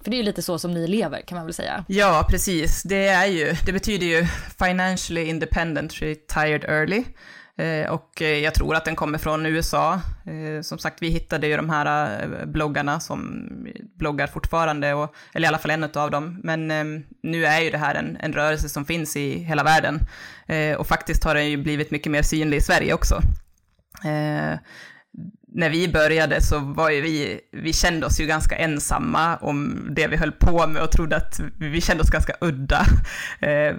För 0.05 0.11
det 0.11 0.17
är 0.17 0.19
ju 0.19 0.25
lite 0.25 0.43
så 0.43 0.59
som 0.59 0.75
ni 0.75 0.87
lever 0.87 1.21
kan 1.21 1.37
man 1.37 1.47
väl 1.47 1.55
säga? 1.55 1.85
Ja, 1.89 2.27
precis. 2.31 2.83
Det 2.83 3.07
är 3.07 3.27
ju, 3.27 3.55
det 3.67 3.73
betyder 3.73 4.07
ju 4.07 4.27
Financially 4.59 5.25
Independent 5.25 6.03
Retired 6.03 6.65
Early. 6.65 7.05
Eh, 7.57 7.91
och 7.91 8.23
eh, 8.23 8.39
jag 8.39 8.55
tror 8.55 8.75
att 8.75 8.85
den 8.85 8.97
kommer 8.97 9.19
från 9.19 9.47
USA. 9.47 10.01
Eh, 10.27 10.63
som 10.63 10.79
sagt, 10.79 11.03
vi 11.03 11.09
hittade 11.09 11.47
ju 11.47 11.57
de 11.57 11.71
här 11.71 12.47
bloggarna 12.47 13.01
som 13.01 13.49
bloggar 13.99 14.27
fortfarande, 14.27 14.95
och, 14.95 15.15
eller 15.35 15.47
i 15.47 15.49
alla 15.49 15.59
fall 15.59 15.71
en 15.71 15.85
av 15.85 16.11
dem. 16.11 16.41
Men 16.43 16.71
ehm, 16.71 17.03
nu 17.23 17.47
är 17.47 17.61
ju 17.61 17.71
det 17.71 17.79
här 17.79 17.95
en, 17.95 18.17
en 18.21 18.33
rörelse 18.33 18.69
som 18.69 18.85
finns 18.85 19.17
i 19.17 19.39
hela 19.39 19.63
världen. 19.65 20.01
Och 20.79 20.87
faktiskt 20.87 21.25
har 21.25 21.35
den 21.35 21.51
ju 21.51 21.57
blivit 21.57 21.91
mycket 21.91 22.13
mer 22.13 22.23
synlig 22.23 22.57
i 22.57 22.61
Sverige 22.61 22.95
också. 22.95 23.21
när 25.49 25.71
vi 25.71 25.89
började 25.89 26.43
så 26.43 26.59
var 26.59 26.91
ju 26.91 27.01
vi, 27.01 27.41
vi 27.53 27.73
kände 27.73 28.07
oss 28.07 28.21
ju 28.21 28.27
ganska 28.27 28.57
ensamma 28.57 29.37
om 29.37 29.89
det 29.91 30.07
vi 30.07 30.17
höll 30.17 30.33
på 30.33 30.67
med 30.67 30.83
och 30.83 30.93
trodde 30.93 31.17
att 31.17 31.41
vi 31.59 31.81
kände 31.81 32.03
oss 32.03 32.11
ganska 32.11 32.35
udda. 32.41 32.87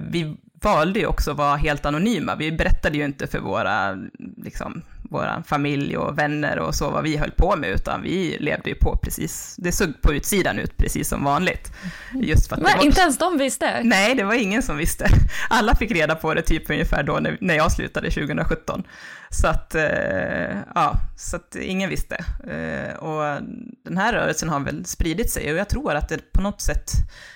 Vi 0.09 0.37
valde 0.65 0.99
ju 0.99 1.05
också 1.05 1.31
att 1.31 1.37
vara 1.37 1.55
helt 1.55 1.85
anonyma. 1.85 2.35
Vi 2.35 2.51
berättade 2.51 2.97
ju 2.97 3.05
inte 3.05 3.27
för 3.27 3.39
våra 3.39 3.97
liksom, 4.37 4.81
vår 5.09 5.43
familj 5.47 5.97
och 5.97 6.17
vänner 6.17 6.59
och 6.59 6.75
så 6.75 6.89
vad 6.89 7.03
vi 7.03 7.17
höll 7.17 7.31
på 7.31 7.55
med, 7.55 7.69
utan 7.69 8.01
vi 8.01 8.37
levde 8.39 8.69
ju 8.69 8.75
på 8.75 8.99
precis, 9.03 9.55
det 9.57 9.71
såg 9.71 10.01
på 10.01 10.13
utsidan 10.13 10.59
ut 10.59 10.77
precis 10.77 11.09
som 11.09 11.23
vanligt. 11.23 11.71
Just 12.13 12.47
för 12.47 12.55
att 12.55 12.63
var, 12.63 12.83
inte 12.83 13.01
ens 13.01 13.17
de 13.17 13.37
visste? 13.37 13.81
Nej, 13.83 14.15
det 14.15 14.23
var 14.23 14.33
ingen 14.33 14.63
som 14.63 14.77
visste. 14.77 15.07
Alla 15.49 15.75
fick 15.75 15.91
reda 15.91 16.15
på 16.15 16.33
det 16.33 16.41
typ 16.41 16.69
ungefär 16.69 17.03
då 17.03 17.19
när, 17.19 17.37
när 17.41 17.55
jag 17.55 17.71
slutade 17.71 18.11
2017. 18.11 18.83
Så 19.29 19.47
att, 19.47 19.75
eh, 19.75 20.57
ja, 20.75 20.95
så 21.17 21.35
att 21.35 21.55
ingen 21.55 21.89
visste. 21.89 22.15
Eh, 22.47 22.95
och 22.95 23.41
den 23.83 23.97
här 23.97 24.13
rörelsen 24.13 24.49
har 24.49 24.59
väl 24.59 24.85
spridit 24.85 25.31
sig 25.31 25.51
och 25.51 25.57
jag 25.57 25.69
tror 25.69 25.95
att 25.95 26.09
det 26.09 26.31
på 26.31 26.41
något 26.41 26.61
sätt, 26.61 26.91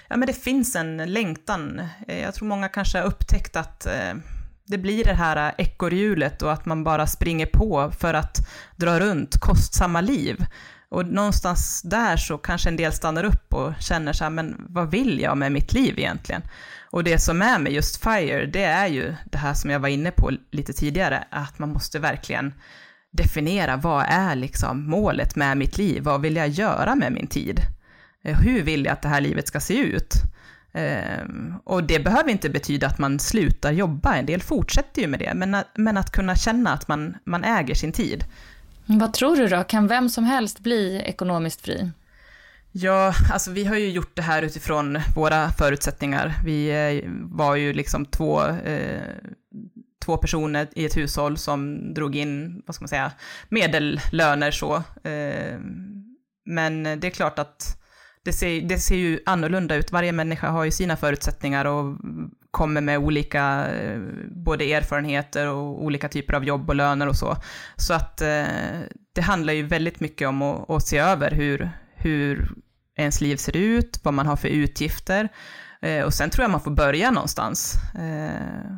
ja 0.07 0.17
men 0.17 0.27
det 0.27 0.33
finns 0.33 0.75
en 0.75 0.97
längtan. 0.97 1.81
Eh, 2.07 2.21
jag 2.21 2.33
tror 2.33 2.47
många 2.47 2.69
kanske 2.69 2.97
har 2.97 3.05
upptäckt 3.05 3.55
att 3.55 3.87
det 4.69 4.77
blir 4.77 5.03
det 5.03 5.13
här 5.13 5.53
ekorrhjulet 5.57 6.41
och 6.41 6.53
att 6.53 6.65
man 6.65 6.83
bara 6.83 7.07
springer 7.07 7.45
på 7.45 7.91
för 7.99 8.13
att 8.13 8.37
dra 8.75 8.99
runt 8.99 9.39
kostsamma 9.39 10.01
liv. 10.01 10.45
Och 10.89 11.05
någonstans 11.05 11.81
där 11.81 12.17
så 12.17 12.37
kanske 12.37 12.69
en 12.69 12.75
del 12.75 12.93
stannar 12.93 13.23
upp 13.23 13.53
och 13.53 13.73
känner 13.79 14.13
så 14.13 14.23
här, 14.23 14.31
men 14.31 14.65
vad 14.69 14.91
vill 14.91 15.19
jag 15.19 15.37
med 15.37 15.51
mitt 15.51 15.73
liv 15.73 15.99
egentligen? 15.99 16.41
Och 16.91 17.03
det 17.03 17.19
som 17.19 17.41
är 17.41 17.59
med 17.59 17.73
just 17.73 18.03
FIRE, 18.03 18.45
det 18.45 18.63
är 18.63 18.87
ju 18.87 19.15
det 19.25 19.37
här 19.37 19.53
som 19.53 19.69
jag 19.69 19.79
var 19.79 19.89
inne 19.89 20.11
på 20.11 20.31
lite 20.51 20.73
tidigare, 20.73 21.23
att 21.29 21.59
man 21.59 21.69
måste 21.69 21.99
verkligen 21.99 22.53
definiera 23.11 23.77
vad 23.77 24.05
är 24.09 24.35
liksom 24.35 24.89
målet 24.89 25.35
med 25.35 25.57
mitt 25.57 25.77
liv? 25.77 26.03
Vad 26.03 26.21
vill 26.21 26.35
jag 26.35 26.47
göra 26.47 26.95
med 26.95 27.11
min 27.11 27.27
tid? 27.27 27.61
Eh, 28.23 28.39
hur 28.39 28.61
vill 28.61 28.85
jag 28.85 28.93
att 28.93 29.01
det 29.01 29.09
här 29.09 29.21
livet 29.21 29.47
ska 29.47 29.59
se 29.59 29.77
ut? 29.77 30.13
Um, 30.73 31.55
och 31.63 31.83
det 31.83 31.99
behöver 31.99 32.29
inte 32.29 32.49
betyda 32.49 32.87
att 32.87 32.99
man 32.99 33.19
slutar 33.19 33.71
jobba, 33.71 34.15
en 34.15 34.25
del 34.25 34.41
fortsätter 34.41 35.01
ju 35.01 35.07
med 35.07 35.19
det, 35.19 35.33
men, 35.33 35.57
men 35.75 35.97
att 35.97 36.11
kunna 36.11 36.35
känna 36.35 36.73
att 36.73 36.87
man, 36.87 37.17
man 37.23 37.43
äger 37.43 37.75
sin 37.75 37.91
tid. 37.91 38.23
Vad 38.85 39.13
tror 39.13 39.35
du 39.35 39.47
då, 39.47 39.63
kan 39.63 39.87
vem 39.87 40.09
som 40.09 40.23
helst 40.23 40.59
bli 40.59 41.01
ekonomiskt 41.05 41.61
fri? 41.61 41.91
Ja, 42.71 43.13
alltså 43.31 43.51
vi 43.51 43.65
har 43.65 43.75
ju 43.75 43.89
gjort 43.89 44.15
det 44.15 44.21
här 44.21 44.41
utifrån 44.41 44.99
våra 45.15 45.49
förutsättningar. 45.49 46.33
Vi 46.45 46.69
eh, 46.69 47.09
var 47.21 47.55
ju 47.55 47.73
liksom 47.73 48.05
två, 48.05 48.45
eh, 48.45 49.01
två 50.05 50.17
personer 50.17 50.67
i 50.75 50.85
ett 50.85 50.97
hushåll 50.97 51.37
som 51.37 51.93
drog 51.93 52.15
in, 52.15 52.61
vad 52.65 52.75
ska 52.75 52.83
man 52.83 52.89
säga, 52.89 53.11
medellöner 53.49 54.51
så. 54.51 54.75
Eh, 55.03 55.59
men 56.45 56.83
det 56.83 57.07
är 57.07 57.11
klart 57.11 57.39
att 57.39 57.78
det 58.29 58.33
ser, 58.33 58.61
det 58.61 58.79
ser 58.79 58.95
ju 58.95 59.19
annorlunda 59.25 59.75
ut. 59.75 59.91
Varje 59.91 60.11
människa 60.11 60.49
har 60.49 60.63
ju 60.63 60.71
sina 60.71 60.97
förutsättningar 60.97 61.65
och 61.65 61.97
kommer 62.51 62.81
med 62.81 62.97
olika 62.99 63.67
eh, 63.67 63.99
både 64.31 64.73
erfarenheter 64.73 65.47
och 65.47 65.83
olika 65.83 66.09
typer 66.09 66.33
av 66.33 66.43
jobb 66.43 66.69
och 66.69 66.75
löner 66.75 67.07
och 67.07 67.15
så. 67.15 67.37
Så 67.75 67.93
att 67.93 68.21
eh, 68.21 68.45
det 69.15 69.21
handlar 69.21 69.53
ju 69.53 69.63
väldigt 69.63 69.99
mycket 69.99 70.27
om 70.27 70.41
att, 70.41 70.69
att 70.69 70.87
se 70.87 70.97
över 70.97 71.31
hur, 71.31 71.69
hur 71.95 72.55
ens 72.95 73.21
liv 73.21 73.35
ser 73.37 73.57
ut, 73.57 73.99
vad 74.03 74.13
man 74.13 74.27
har 74.27 74.35
för 74.35 74.47
utgifter. 74.47 75.29
Eh, 75.81 76.03
och 76.03 76.13
sen 76.13 76.29
tror 76.29 76.43
jag 76.43 76.51
man 76.51 76.61
får 76.61 76.71
börja 76.71 77.11
någonstans. 77.11 77.75
Eh, 77.95 78.75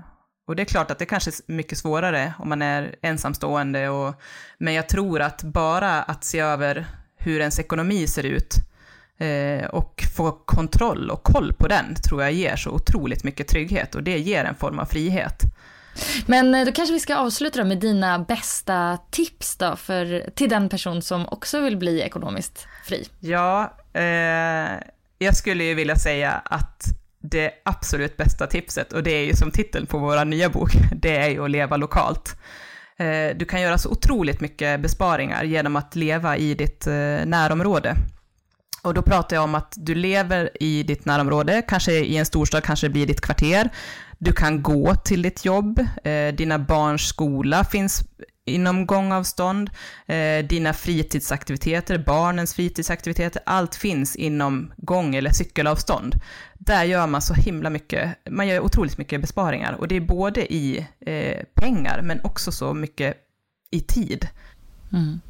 och 0.48 0.56
det 0.56 0.64
är 0.64 0.66
klart 0.66 0.92
att 0.92 1.00
det 1.00 1.06
kanske 1.06 1.32
är 1.32 1.52
mycket 1.52 1.78
svårare 1.78 2.34
om 2.40 2.50
man 2.50 2.62
är 2.62 2.96
ensamstående, 3.02 3.90
och, 3.90 4.16
men 4.58 4.74
jag 4.74 4.90
tror 4.90 5.22
att 5.22 5.44
bara 5.44 6.02
att 6.02 6.24
se 6.24 6.40
över 6.40 6.86
hur 7.18 7.40
ens 7.40 7.60
ekonomi 7.60 8.08
ser 8.08 8.24
ut 8.24 8.56
Eh, 8.56 8.71
och 9.72 10.04
få 10.16 10.32
kontroll 10.32 11.10
och 11.10 11.24
koll 11.24 11.54
på 11.54 11.68
den 11.68 11.96
tror 11.96 12.22
jag 12.22 12.32
ger 12.32 12.56
så 12.56 12.70
otroligt 12.70 13.24
mycket 13.24 13.48
trygghet 13.48 13.96
och 13.96 14.04
det 14.04 14.18
ger 14.18 14.46
en 14.46 14.56
form 14.56 14.80
av 14.80 14.86
frihet. 14.86 15.44
Men 16.26 16.56
eh, 16.56 16.66
då 16.66 16.72
kanske 16.72 16.94
vi 16.94 17.00
ska 17.00 17.16
avsluta 17.16 17.64
med 17.64 17.80
dina 17.80 18.20
bästa 18.20 18.98
tips 19.12 19.58
då 19.58 19.76
för, 19.76 20.30
till 20.36 20.50
den 20.50 20.70
person 20.70 21.02
som 21.02 21.28
också 21.28 21.62
vill 21.62 21.78
bli 21.78 22.02
ekonomiskt 22.02 22.68
fri. 22.86 23.08
Ja, 23.20 23.78
eh, 23.94 24.70
jag 25.18 25.36
skulle 25.36 25.64
ju 25.64 25.74
vilja 25.74 25.96
säga 25.96 26.32
att 26.32 26.84
det 27.22 27.52
absolut 27.66 28.18
bästa 28.18 28.48
tipset, 28.48 28.94
och 28.94 29.04
det 29.04 29.12
är 29.12 29.26
ju 29.26 29.34
som 29.34 29.52
titeln 29.52 29.86
på 29.86 29.98
vår 29.98 30.26
nya 30.26 30.50
bok, 30.50 30.72
det 30.96 31.18
är 31.18 31.30
ju 31.30 31.44
att 31.44 31.52
leva 31.52 31.78
lokalt. 31.78 32.36
Eh, 32.98 33.38
du 33.38 33.46
kan 33.46 33.62
göra 33.62 33.78
så 33.78 33.90
otroligt 33.90 34.42
mycket 34.42 34.80
besparingar 34.80 35.44
genom 35.44 35.76
att 35.76 35.96
leva 35.96 36.38
i 36.38 36.54
ditt 36.54 36.88
eh, 36.88 36.94
närområde. 37.26 37.96
Och 38.82 38.94
då 38.94 39.02
pratar 39.02 39.36
jag 39.36 39.44
om 39.44 39.56
att 39.56 39.74
du 39.78 39.96
lever 39.96 40.50
i 40.60 40.84
ditt 40.84 41.06
närområde, 41.06 41.62
kanske 41.67 41.91
i 41.94 42.17
en 42.17 42.26
storstad, 42.26 42.63
kanske 42.63 42.88
det 42.88 42.91
blir 42.91 43.08
ditt 43.08 43.22
kvarter. 43.22 43.70
Du 44.17 44.34
kan 44.34 44.63
gå 44.63 44.96
till 44.96 45.22
ditt 45.22 45.46
jobb, 45.46 45.80
eh, 46.04 46.36
dina 46.36 46.60
barns 46.60 47.08
skola 47.08 47.63
finns 47.63 48.04
inom 48.46 48.86
gångavstånd, 48.86 49.70
eh, 50.06 50.46
dina 50.46 50.74
fritidsaktiviteter, 50.74 51.98
barnens 51.98 52.54
fritidsaktiviteter, 52.54 53.41
allt 53.46 53.76
finns 53.76 54.15
inom 54.15 54.74
gång 54.78 55.15
eller 55.15 55.32
cykelavstånd. 55.32 56.15
Där 56.60 56.84
gör 56.84 57.08
man 57.08 57.22
så 57.22 57.34
himla 57.34 57.70
mycket, 57.70 58.17
man 58.30 58.48
gör 58.48 58.60
otroligt 58.60 58.98
mycket 58.98 59.22
besparingar 59.22 59.74
och 59.74 59.88
det 59.88 59.96
är 59.96 60.02
både 60.02 60.54
i 60.54 60.88
eh, 61.06 61.44
pengar 61.54 62.02
men 62.02 62.22
också 62.24 62.52
så 62.52 62.74
mycket 62.74 63.17
i 63.72 63.80
tid. 63.80 64.28
Mm. 64.94 65.22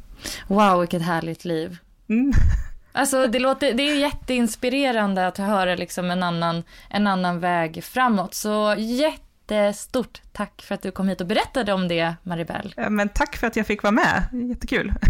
Wow, 0.46 0.80
vilket 0.80 1.02
härligt 1.02 1.44
liv. 1.44 1.78
Mm. 2.08 2.32
Alltså 2.92 3.26
det, 3.26 3.38
låter, 3.38 3.74
det 3.74 3.82
är 3.82 3.96
jätteinspirerande 3.96 5.26
att 5.26 5.38
höra 5.38 5.74
liksom 5.74 6.10
en, 6.10 6.22
annan, 6.22 6.62
en 6.90 7.06
annan 7.06 7.40
väg 7.40 7.84
framåt. 7.84 8.34
Så 8.34 8.74
jättestort 8.78 10.20
tack 10.32 10.62
för 10.62 10.74
att 10.74 10.82
du 10.82 10.90
kom 10.90 11.08
hit 11.08 11.20
och 11.20 11.26
berättade 11.26 11.72
om 11.72 11.88
det, 11.88 12.14
Maribel. 12.22 12.74
Men 12.90 13.08
tack 13.08 13.36
för 13.36 13.46
att 13.46 13.56
jag 13.56 13.66
fick 13.66 13.82
vara 13.82 13.92
med, 13.92 14.24
jättekul. 14.32 14.92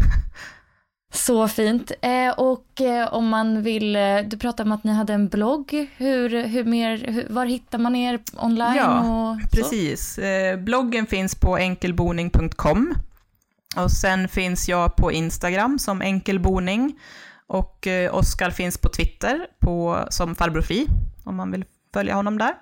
Så 1.14 1.48
fint. 1.48 1.92
Eh, 2.02 2.30
och 2.30 2.80
eh, 2.80 3.14
om 3.14 3.28
man 3.28 3.62
vill, 3.62 3.96
eh, 3.96 4.18
du 4.26 4.38
pratade 4.38 4.68
om 4.68 4.72
att 4.72 4.84
ni 4.84 4.92
hade 4.92 5.12
en 5.12 5.28
blogg. 5.28 5.88
Hur, 5.96 6.44
hur 6.44 6.64
mer, 6.64 7.24
var 7.30 7.46
hittar 7.46 7.78
man 7.78 7.96
er 7.96 8.20
online? 8.36 8.76
Ja, 8.76 9.38
precis. 9.52 10.18
bloggen 10.58 11.06
finns 11.06 11.34
på 11.34 11.58
enkelboning.com. 11.58 12.94
Och 13.76 13.90
sen 13.90 14.28
finns 14.28 14.68
jag 14.68 14.96
på 14.96 15.12
Instagram 15.12 15.78
som 15.78 16.02
enkelboning. 16.02 16.98
Och 17.46 17.86
eh, 17.86 18.14
Oskar 18.14 18.50
finns 18.50 18.78
på 18.78 18.88
Twitter 18.88 19.46
på, 19.60 20.06
som 20.10 20.34
farbror 20.34 20.62
Fri, 20.62 20.86
om 21.24 21.36
man 21.36 21.52
vill 21.52 21.64
följa 21.92 22.14
honom 22.14 22.38
där. 22.38 22.54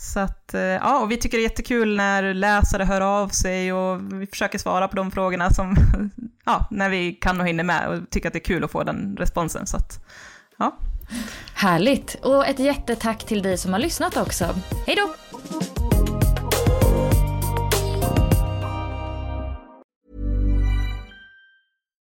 Så 0.00 0.20
att, 0.20 0.54
eh, 0.54 0.60
ja, 0.60 1.00
och 1.00 1.10
vi 1.10 1.16
tycker 1.16 1.38
det 1.38 1.42
är 1.42 1.48
jättekul 1.48 1.96
när 1.96 2.34
läsare 2.34 2.84
hör 2.84 3.00
av 3.00 3.28
sig 3.28 3.72
och 3.72 4.12
vi 4.12 4.26
försöker 4.26 4.58
svara 4.58 4.88
på 4.88 4.96
de 4.96 5.10
frågorna 5.10 5.50
som, 5.50 5.76
ja, 6.44 6.66
när 6.70 6.90
vi 6.90 7.12
kan 7.12 7.40
och 7.40 7.46
hinner 7.46 7.64
med 7.64 7.88
och 7.88 8.10
tycker 8.10 8.28
att 8.28 8.32
det 8.32 8.38
är 8.38 8.44
kul 8.44 8.64
att 8.64 8.70
få 8.70 8.82
den 8.82 9.16
responsen. 9.16 9.66
Så 9.66 9.76
att, 9.76 10.04
ja. 10.58 10.76
Härligt! 11.54 12.14
Och 12.14 12.46
ett 12.46 12.58
jättetack 12.58 13.26
till 13.26 13.42
dig 13.42 13.58
som 13.58 13.72
har 13.72 13.80
lyssnat 13.80 14.16
också. 14.16 14.44
Hej 14.86 14.96
då! 14.96 15.14